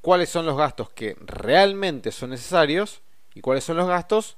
cuáles 0.00 0.28
son 0.28 0.46
los 0.46 0.56
gastos 0.56 0.90
que 0.90 1.16
realmente 1.20 2.12
son 2.12 2.30
necesarios 2.30 3.00
y 3.34 3.40
cuáles 3.40 3.64
son 3.64 3.76
los 3.76 3.88
gastos 3.88 4.36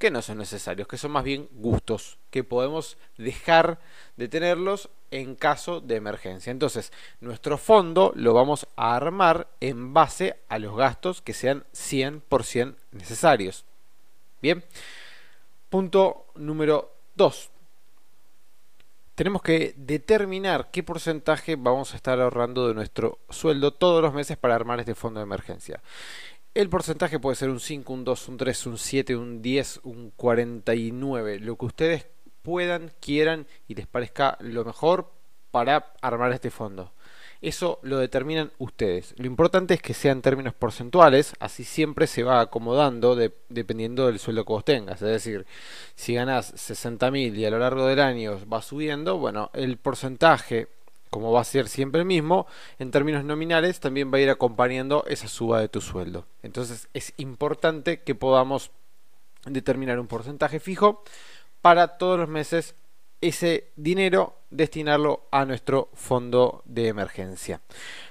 que 0.00 0.10
no 0.10 0.22
son 0.22 0.38
necesarios, 0.38 0.88
que 0.88 0.96
son 0.96 1.10
más 1.10 1.24
bien 1.24 1.46
gustos, 1.52 2.16
que 2.30 2.42
podemos 2.42 2.96
dejar 3.18 3.78
de 4.16 4.28
tenerlos 4.28 4.88
en 5.10 5.34
caso 5.34 5.82
de 5.82 5.96
emergencia. 5.96 6.50
Entonces, 6.50 6.90
nuestro 7.20 7.58
fondo 7.58 8.10
lo 8.16 8.32
vamos 8.32 8.66
a 8.76 8.96
armar 8.96 9.48
en 9.60 9.92
base 9.92 10.38
a 10.48 10.58
los 10.58 10.74
gastos 10.74 11.20
que 11.20 11.34
sean 11.34 11.64
100% 11.74 12.76
necesarios. 12.92 13.66
Bien, 14.40 14.64
punto 15.68 16.24
número 16.34 16.94
2. 17.16 17.50
Tenemos 19.14 19.42
que 19.42 19.74
determinar 19.76 20.70
qué 20.70 20.82
porcentaje 20.82 21.56
vamos 21.56 21.92
a 21.92 21.96
estar 21.96 22.18
ahorrando 22.18 22.68
de 22.68 22.74
nuestro 22.74 23.18
sueldo 23.28 23.74
todos 23.74 24.00
los 24.00 24.14
meses 24.14 24.38
para 24.38 24.54
armar 24.54 24.80
este 24.80 24.94
fondo 24.94 25.20
de 25.20 25.24
emergencia. 25.24 25.82
El 26.52 26.68
porcentaje 26.68 27.20
puede 27.20 27.36
ser 27.36 27.48
un 27.48 27.60
5, 27.60 27.92
un 27.92 28.02
2, 28.02 28.28
un 28.28 28.36
3, 28.36 28.66
un 28.66 28.78
7, 28.78 29.14
un 29.14 29.40
10, 29.40 29.80
un 29.84 30.10
49, 30.16 31.38
lo 31.38 31.56
que 31.56 31.66
ustedes 31.66 32.06
puedan, 32.42 32.90
quieran 32.98 33.46
y 33.68 33.76
les 33.76 33.86
parezca 33.86 34.36
lo 34.40 34.64
mejor 34.64 35.12
para 35.52 35.92
armar 36.00 36.32
este 36.32 36.50
fondo. 36.50 36.92
Eso 37.40 37.78
lo 37.82 37.98
determinan 37.98 38.50
ustedes. 38.58 39.14
Lo 39.16 39.26
importante 39.26 39.74
es 39.74 39.80
que 39.80 39.94
sean 39.94 40.22
términos 40.22 40.52
porcentuales, 40.52 41.34
así 41.38 41.62
siempre 41.62 42.08
se 42.08 42.24
va 42.24 42.40
acomodando 42.40 43.14
dependiendo 43.14 44.08
del 44.08 44.18
sueldo 44.18 44.44
que 44.44 44.52
vos 44.52 44.64
tengas. 44.64 45.00
Es 45.02 45.08
decir, 45.08 45.46
si 45.94 46.14
ganas 46.14 46.52
60.000 46.52 47.36
y 47.36 47.44
a 47.44 47.50
lo 47.50 47.60
largo 47.60 47.86
del 47.86 48.00
año 48.00 48.40
va 48.52 48.60
subiendo, 48.60 49.18
bueno, 49.18 49.50
el 49.54 49.76
porcentaje 49.76 50.66
como 51.10 51.32
va 51.32 51.40
a 51.40 51.44
ser 51.44 51.68
siempre 51.68 52.00
el 52.00 52.06
mismo, 52.06 52.46
en 52.78 52.90
términos 52.90 53.24
nominales 53.24 53.80
también 53.80 54.12
va 54.12 54.18
a 54.18 54.20
ir 54.20 54.30
acompañando 54.30 55.04
esa 55.08 55.28
suba 55.28 55.60
de 55.60 55.68
tu 55.68 55.80
sueldo. 55.80 56.26
Entonces 56.42 56.88
es 56.94 57.12
importante 57.16 58.00
que 58.00 58.14
podamos 58.14 58.70
determinar 59.44 59.98
un 59.98 60.06
porcentaje 60.06 60.60
fijo 60.60 61.02
para 61.60 61.98
todos 61.98 62.18
los 62.18 62.28
meses 62.28 62.74
ese 63.20 63.70
dinero 63.76 64.38
destinarlo 64.50 65.26
a 65.30 65.44
nuestro 65.44 65.90
fondo 65.94 66.62
de 66.64 66.88
emergencia. 66.88 67.60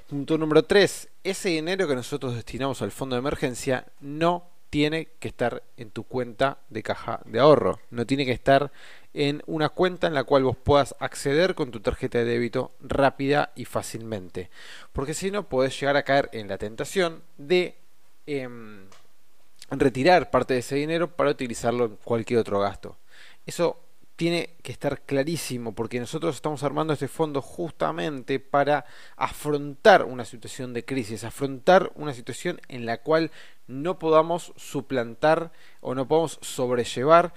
Punto 0.07 0.37
número 0.37 0.63
3. 0.63 1.09
Ese 1.23 1.49
dinero 1.49 1.87
que 1.87 1.95
nosotros 1.95 2.35
destinamos 2.35 2.81
al 2.81 2.91
fondo 2.91 3.15
de 3.15 3.21
emergencia 3.21 3.85
no 3.99 4.49
tiene 4.69 5.07
que 5.19 5.29
estar 5.29 5.63
en 5.77 5.89
tu 5.89 6.03
cuenta 6.03 6.59
de 6.69 6.83
caja 6.83 7.21
de 7.25 7.39
ahorro. 7.39 7.79
No 7.89 8.05
tiene 8.05 8.25
que 8.25 8.31
estar 8.31 8.71
en 9.19 9.43
una 9.47 9.67
cuenta 9.67 10.07
en 10.07 10.13
la 10.13 10.23
cual 10.23 10.45
vos 10.45 10.55
puedas 10.55 10.95
acceder 10.99 11.53
con 11.53 11.71
tu 11.71 11.81
tarjeta 11.81 12.19
de 12.19 12.23
débito 12.23 12.71
rápida 12.79 13.51
y 13.53 13.65
fácilmente. 13.65 14.49
Porque 14.93 15.13
si 15.13 15.29
no, 15.29 15.49
puedes 15.49 15.77
llegar 15.77 15.97
a 15.97 16.03
caer 16.03 16.29
en 16.31 16.47
la 16.47 16.57
tentación 16.57 17.21
de 17.37 17.75
em, 18.27 18.85
retirar 19.71 20.31
parte 20.31 20.53
de 20.53 20.61
ese 20.61 20.75
dinero 20.75 21.17
para 21.17 21.31
utilizarlo 21.31 21.83
en 21.83 21.97
cualquier 21.97 22.39
otro 22.39 22.61
gasto. 22.61 22.95
Eso 23.45 23.81
tiene 24.15 24.51
que 24.63 24.71
estar 24.71 25.01
clarísimo 25.01 25.75
porque 25.75 25.99
nosotros 25.99 26.35
estamos 26.35 26.63
armando 26.63 26.93
este 26.93 27.09
fondo 27.09 27.41
justamente 27.41 28.39
para 28.39 28.85
afrontar 29.17 30.05
una 30.05 30.23
situación 30.23 30.73
de 30.73 30.85
crisis, 30.85 31.25
afrontar 31.25 31.91
una 31.95 32.13
situación 32.13 32.61
en 32.69 32.85
la 32.85 33.01
cual 33.01 33.31
no 33.67 33.99
podamos 33.99 34.53
suplantar 34.55 35.51
o 35.81 35.93
no 35.93 36.07
podamos 36.07 36.39
sobrellevar 36.41 37.33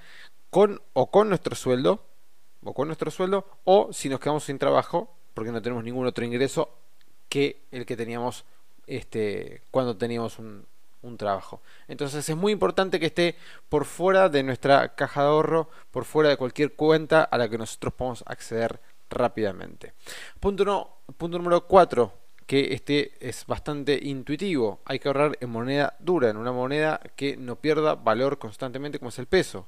con 0.53 0.83
o 0.93 1.11
con 1.11 1.31
nuestro 1.31 1.57
sueldo, 1.57 2.05
o 2.63 2.75
con 2.75 2.87
nuestro 2.87 3.11
sueldo, 3.11 3.47
o 3.65 3.91
si 3.91 4.11
nos 4.11 4.21
quedamos 4.21 4.45
sin 4.45 4.59
trabajo, 4.59 5.17
porque 5.33 5.51
no 5.51 5.63
tenemos 5.63 5.83
ningún 5.83 6.07
otro 6.07 6.27
ingreso 6.27 6.69
que 7.31 7.63
el 7.71 7.87
que 7.87 7.97
teníamos 7.97 8.45
este, 8.87 9.63
cuando 9.71 9.97
teníamos 9.97 10.39
un, 10.39 10.67
trabajo. 11.17 11.63
Entonces 11.89 12.29
es 12.29 12.37
muy 12.37 12.53
importante 12.53 13.01
que 13.01 13.07
esté 13.07 13.35
por 13.69 13.87
fuera 13.87 14.29
de 14.29 14.43
nuestra 14.43 14.95
caja 14.95 15.23
de 15.23 15.29
ahorro, 15.29 15.69
por 15.91 16.05
fuera 16.05 16.29
de 16.29 16.37
cualquier 16.37 16.75
cuenta 16.75 17.25
a 17.25 17.39
la 17.39 17.49
que 17.49 17.59
nosotros 17.59 17.95
podamos 17.95 18.23
acceder 18.27 18.79
rápidamente. 19.11 19.95
Punto, 20.39 20.99
punto 21.17 21.39
número 21.39 21.67
4, 21.67 22.13
que 22.47 22.75
este 22.75 23.13
es 23.27 23.47
bastante 23.47 23.99
intuitivo. 24.01 24.81
Hay 24.85 24.99
que 24.99 25.09
ahorrar 25.09 25.37
en 25.41 25.51
moneda 25.51 25.97
dura, 25.99 26.29
en 26.29 26.37
una 26.37 26.53
moneda 26.53 27.01
que 27.17 27.37
no 27.37 27.57
pierda 27.57 27.95
valor 27.95 28.39
constantemente 28.39 28.99
como 28.99 29.09
es 29.09 29.19
el 29.19 29.27
peso. 29.27 29.67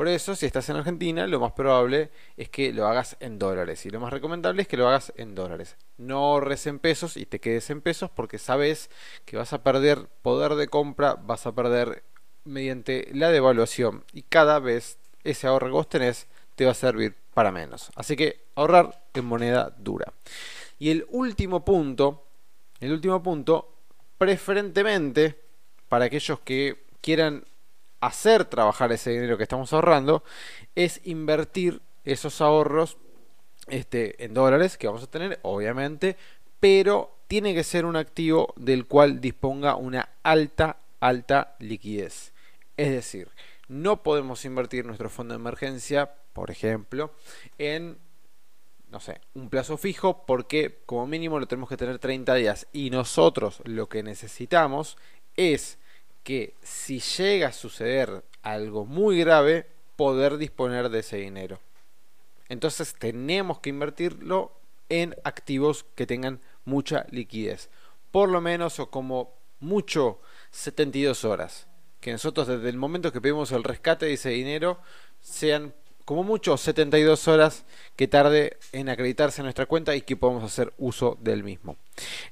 Por 0.00 0.08
eso, 0.08 0.34
si 0.34 0.46
estás 0.46 0.66
en 0.70 0.76
Argentina, 0.76 1.26
lo 1.26 1.40
más 1.40 1.52
probable 1.52 2.08
es 2.38 2.48
que 2.48 2.72
lo 2.72 2.86
hagas 2.86 3.18
en 3.20 3.38
dólares. 3.38 3.84
Y 3.84 3.90
lo 3.90 4.00
más 4.00 4.10
recomendable 4.10 4.62
es 4.62 4.66
que 4.66 4.78
lo 4.78 4.88
hagas 4.88 5.12
en 5.16 5.34
dólares. 5.34 5.76
No 5.98 6.20
ahorres 6.20 6.66
en 6.66 6.78
pesos 6.78 7.18
y 7.18 7.26
te 7.26 7.38
quedes 7.38 7.68
en 7.68 7.82
pesos 7.82 8.08
porque 8.08 8.38
sabes 8.38 8.88
que 9.26 9.36
vas 9.36 9.52
a 9.52 9.62
perder 9.62 10.08
poder 10.22 10.54
de 10.54 10.68
compra, 10.68 11.16
vas 11.16 11.44
a 11.46 11.54
perder 11.54 12.02
mediante 12.44 13.10
la 13.12 13.28
devaluación. 13.28 14.02
Y 14.14 14.22
cada 14.22 14.58
vez 14.58 14.96
ese 15.22 15.46
ahorro 15.46 15.66
que 15.66 15.72
vos 15.72 15.88
tenés 15.90 16.28
te 16.54 16.64
va 16.64 16.70
a 16.70 16.74
servir 16.74 17.14
para 17.34 17.52
menos. 17.52 17.90
Así 17.94 18.16
que 18.16 18.46
ahorrar 18.54 19.04
en 19.12 19.26
moneda 19.26 19.68
dura. 19.76 20.14
Y 20.78 20.92
el 20.92 21.04
último 21.10 21.62
punto, 21.62 22.24
el 22.80 22.92
último 22.92 23.22
punto, 23.22 23.70
preferentemente 24.16 25.38
para 25.90 26.06
aquellos 26.06 26.40
que 26.40 26.86
quieran 27.02 27.44
hacer 28.00 28.44
trabajar 28.46 28.92
ese 28.92 29.10
dinero 29.10 29.36
que 29.36 29.42
estamos 29.42 29.72
ahorrando 29.72 30.24
es 30.74 31.00
invertir 31.04 31.80
esos 32.04 32.40
ahorros 32.40 32.96
este, 33.68 34.24
en 34.24 34.34
dólares 34.34 34.76
que 34.76 34.86
vamos 34.86 35.02
a 35.02 35.10
tener, 35.10 35.38
obviamente, 35.42 36.16
pero 36.58 37.18
tiene 37.28 37.54
que 37.54 37.64
ser 37.64 37.84
un 37.84 37.96
activo 37.96 38.52
del 38.56 38.86
cual 38.86 39.20
disponga 39.20 39.76
una 39.76 40.08
alta, 40.22 40.78
alta 40.98 41.56
liquidez. 41.60 42.32
Es 42.76 42.90
decir, 42.90 43.28
no 43.68 44.02
podemos 44.02 44.44
invertir 44.44 44.84
nuestro 44.84 45.08
fondo 45.10 45.34
de 45.34 45.40
emergencia, 45.40 46.10
por 46.32 46.50
ejemplo, 46.50 47.12
en, 47.58 47.98
no 48.90 48.98
sé, 48.98 49.20
un 49.34 49.48
plazo 49.48 49.76
fijo 49.76 50.24
porque 50.26 50.80
como 50.86 51.06
mínimo 51.06 51.38
lo 51.38 51.46
tenemos 51.46 51.68
que 51.68 51.76
tener 51.76 51.98
30 51.98 52.34
días 52.34 52.66
y 52.72 52.90
nosotros 52.90 53.62
lo 53.64 53.88
que 53.88 54.02
necesitamos 54.02 54.96
es 55.36 55.78
que 56.22 56.54
si 56.62 57.00
llega 57.00 57.48
a 57.48 57.52
suceder 57.52 58.24
algo 58.42 58.86
muy 58.86 59.18
grave, 59.20 59.66
poder 59.96 60.36
disponer 60.38 60.88
de 60.88 61.00
ese 61.00 61.16
dinero. 61.18 61.60
Entonces 62.48 62.94
tenemos 62.98 63.60
que 63.60 63.70
invertirlo 63.70 64.52
en 64.88 65.14
activos 65.24 65.86
que 65.94 66.06
tengan 66.06 66.40
mucha 66.64 67.06
liquidez. 67.10 67.70
Por 68.10 68.28
lo 68.28 68.40
menos 68.40 68.80
o 68.80 68.90
como 68.90 69.34
mucho 69.60 70.20
72 70.50 71.24
horas. 71.24 71.66
Que 72.00 72.12
nosotros 72.12 72.48
desde 72.48 72.68
el 72.68 72.76
momento 72.76 73.12
que 73.12 73.20
pedimos 73.20 73.52
el 73.52 73.62
rescate 73.62 74.06
de 74.06 74.14
ese 74.14 74.30
dinero 74.30 74.80
sean 75.20 75.74
como 76.04 76.24
mucho 76.24 76.56
72 76.56 77.28
horas 77.28 77.64
que 77.94 78.08
tarde 78.08 78.58
en 78.72 78.88
acreditarse 78.88 79.42
en 79.42 79.44
nuestra 79.44 79.66
cuenta 79.66 79.94
y 79.94 80.02
que 80.02 80.16
podamos 80.16 80.42
hacer 80.42 80.72
uso 80.78 81.16
del 81.20 81.44
mismo. 81.44 81.76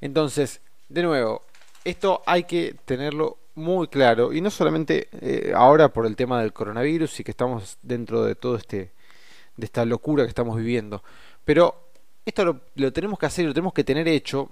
Entonces, 0.00 0.62
de 0.88 1.02
nuevo, 1.02 1.44
esto 1.84 2.22
hay 2.26 2.44
que 2.44 2.74
tenerlo 2.84 3.38
muy 3.58 3.88
claro, 3.88 4.32
y 4.32 4.40
no 4.40 4.50
solamente 4.50 5.08
eh, 5.20 5.52
ahora 5.54 5.92
por 5.92 6.06
el 6.06 6.16
tema 6.16 6.40
del 6.40 6.52
coronavirus 6.52 7.20
y 7.20 7.24
que 7.24 7.32
estamos 7.32 7.78
dentro 7.82 8.24
de 8.24 8.34
todo 8.34 8.56
este, 8.56 8.92
de 9.56 9.66
esta 9.66 9.84
locura 9.84 10.24
que 10.24 10.28
estamos 10.28 10.56
viviendo, 10.56 11.02
pero 11.44 11.88
esto 12.24 12.60
lo, 12.74 12.92
tenemos 12.92 13.18
que 13.18 13.26
hacer, 13.26 13.46
lo 13.46 13.54
tenemos 13.54 13.72
que 13.72 13.84
tener 13.84 14.06
hecho 14.08 14.50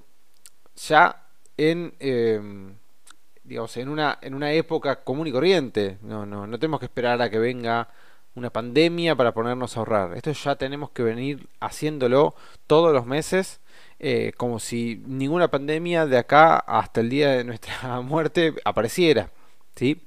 ya 0.77 1.25
en, 1.57 1.95
em, 2.01 2.75
digamos, 3.45 3.77
en 3.77 3.89
una, 3.89 4.19
en 4.21 4.35
una 4.35 4.53
época 4.53 5.05
común 5.05 5.27
y 5.27 5.33
corriente, 5.33 5.99
no, 6.03 6.27
no, 6.27 6.47
no 6.47 6.59
tenemos 6.59 6.81
que 6.81 6.87
esperar 6.87 7.23
a 7.23 7.31
que 7.31 7.39
venga 7.39 7.89
una 8.37 8.51
pandemia 8.51 9.17
para 9.17 9.33
ponernos 9.33 9.77
a 9.77 9.81
ahorrar. 9.81 10.17
Esto 10.17 10.31
ya 10.31 10.57
tenemos 10.57 10.91
que 10.91 11.03
venir 11.03 11.49
haciéndolo 11.59 12.35
todos 12.67 12.93
los 12.93 13.07
meses. 13.07 13.61
Eh, 13.99 14.33
como 14.37 14.59
si 14.59 15.03
ninguna 15.07 15.51
pandemia 15.51 16.05
de 16.07 16.19
acá 16.19 16.59
hasta 16.59 17.01
el 17.01 17.09
día 17.09 17.31
de 17.31 17.45
nuestra 17.45 18.01
muerte 18.03 18.55
apareciera, 18.65 19.31
¿sí? 19.75 20.03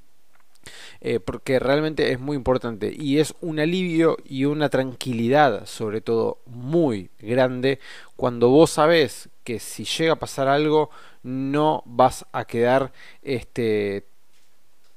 Eh, 1.02 1.20
porque 1.20 1.60
realmente 1.60 2.12
es 2.12 2.20
muy 2.20 2.36
importante 2.36 2.94
y 2.96 3.20
es 3.20 3.34
un 3.42 3.60
alivio 3.60 4.18
y 4.26 4.46
una 4.46 4.70
tranquilidad 4.70 5.66
sobre 5.66 6.02
todo 6.02 6.40
muy 6.46 7.10
grande 7.20 7.80
cuando 8.18 8.50
vos 8.50 8.72
sabés 8.72 9.30
que 9.46 9.60
si 9.60 9.86
llega 9.86 10.14
a 10.14 10.20
pasar 10.20 10.50
algo 10.50 10.90
no 11.24 11.84
vas 11.86 12.26
a 12.34 12.46
quedar 12.46 12.92
este, 13.24 14.06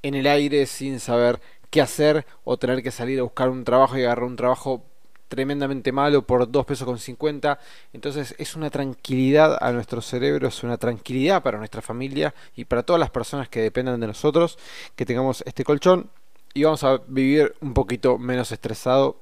en 0.03 0.15
el 0.15 0.27
aire 0.27 0.67
sin 0.67 0.99
saber 1.01 1.41
qué 1.71 1.81
hacer 1.81 2.27
o 2.45 2.59
tener 2.59 2.83
que 2.83 2.91
salir 2.91 3.21
a 3.21 3.23
buscar 3.23 3.49
un 3.49 3.65
trabajo 3.65 3.97
y 3.97 4.03
agarrar 4.03 4.25
un 4.25 4.37
trabajo 4.37 4.85
tremendamente 5.33 5.93
malo 5.93 6.27
por 6.27 6.51
2 6.51 6.67
pesos 6.67 6.85
con 6.85 6.99
50. 6.99 7.59
Entonces 7.95 8.35
es 8.37 8.55
una 8.55 8.69
tranquilidad 8.69 9.57
a 9.63 9.73
nuestro 9.73 10.03
cerebro, 10.03 10.49
es 10.49 10.63
una 10.63 10.77
tranquilidad 10.77 11.43
para 11.43 11.57
nuestra 11.57 11.81
familia 11.81 12.35
y 12.55 12.67
para 12.67 12.83
todas 12.83 13.01
las 13.01 13.09
personas 13.09 13.49
que 13.49 13.63
dependan 13.63 13.99
de 13.99 14.09
nosotros 14.09 14.59
que 14.95 15.07
tengamos 15.07 15.43
este 15.47 15.65
colchón 15.65 16.11
y 16.53 16.65
vamos 16.65 16.85
a 16.85 17.01
vivir 17.07 17.55
un 17.63 17.73
poquito 17.73 18.19
menos 18.19 18.53
estresado. 18.53 19.17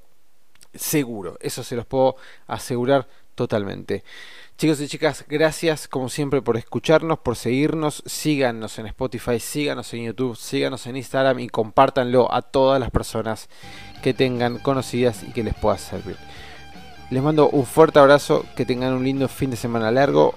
Seguro, 0.74 1.36
eso 1.40 1.62
se 1.62 1.76
los 1.76 1.86
puedo 1.86 2.16
asegurar 2.48 3.06
totalmente. 3.40 4.04
Chicos 4.58 4.82
y 4.82 4.86
chicas, 4.86 5.24
gracias 5.26 5.88
como 5.88 6.10
siempre 6.10 6.42
por 6.42 6.58
escucharnos, 6.58 7.20
por 7.20 7.36
seguirnos. 7.36 8.02
Síganos 8.04 8.78
en 8.78 8.84
Spotify, 8.88 9.40
síganos 9.40 9.94
en 9.94 10.04
YouTube, 10.04 10.36
síganos 10.36 10.86
en 10.86 10.98
Instagram 10.98 11.38
y 11.38 11.48
compártanlo 11.48 12.30
a 12.30 12.42
todas 12.42 12.78
las 12.78 12.90
personas 12.90 13.48
que 14.02 14.12
tengan 14.12 14.58
conocidas 14.58 15.22
y 15.22 15.32
que 15.32 15.42
les 15.42 15.54
pueda 15.54 15.78
servir. 15.78 16.18
Les 17.08 17.22
mando 17.22 17.48
un 17.48 17.64
fuerte 17.64 17.98
abrazo, 17.98 18.44
que 18.56 18.66
tengan 18.66 18.92
un 18.92 19.04
lindo 19.04 19.26
fin 19.26 19.50
de 19.50 19.56
semana 19.56 19.90
largo 19.90 20.34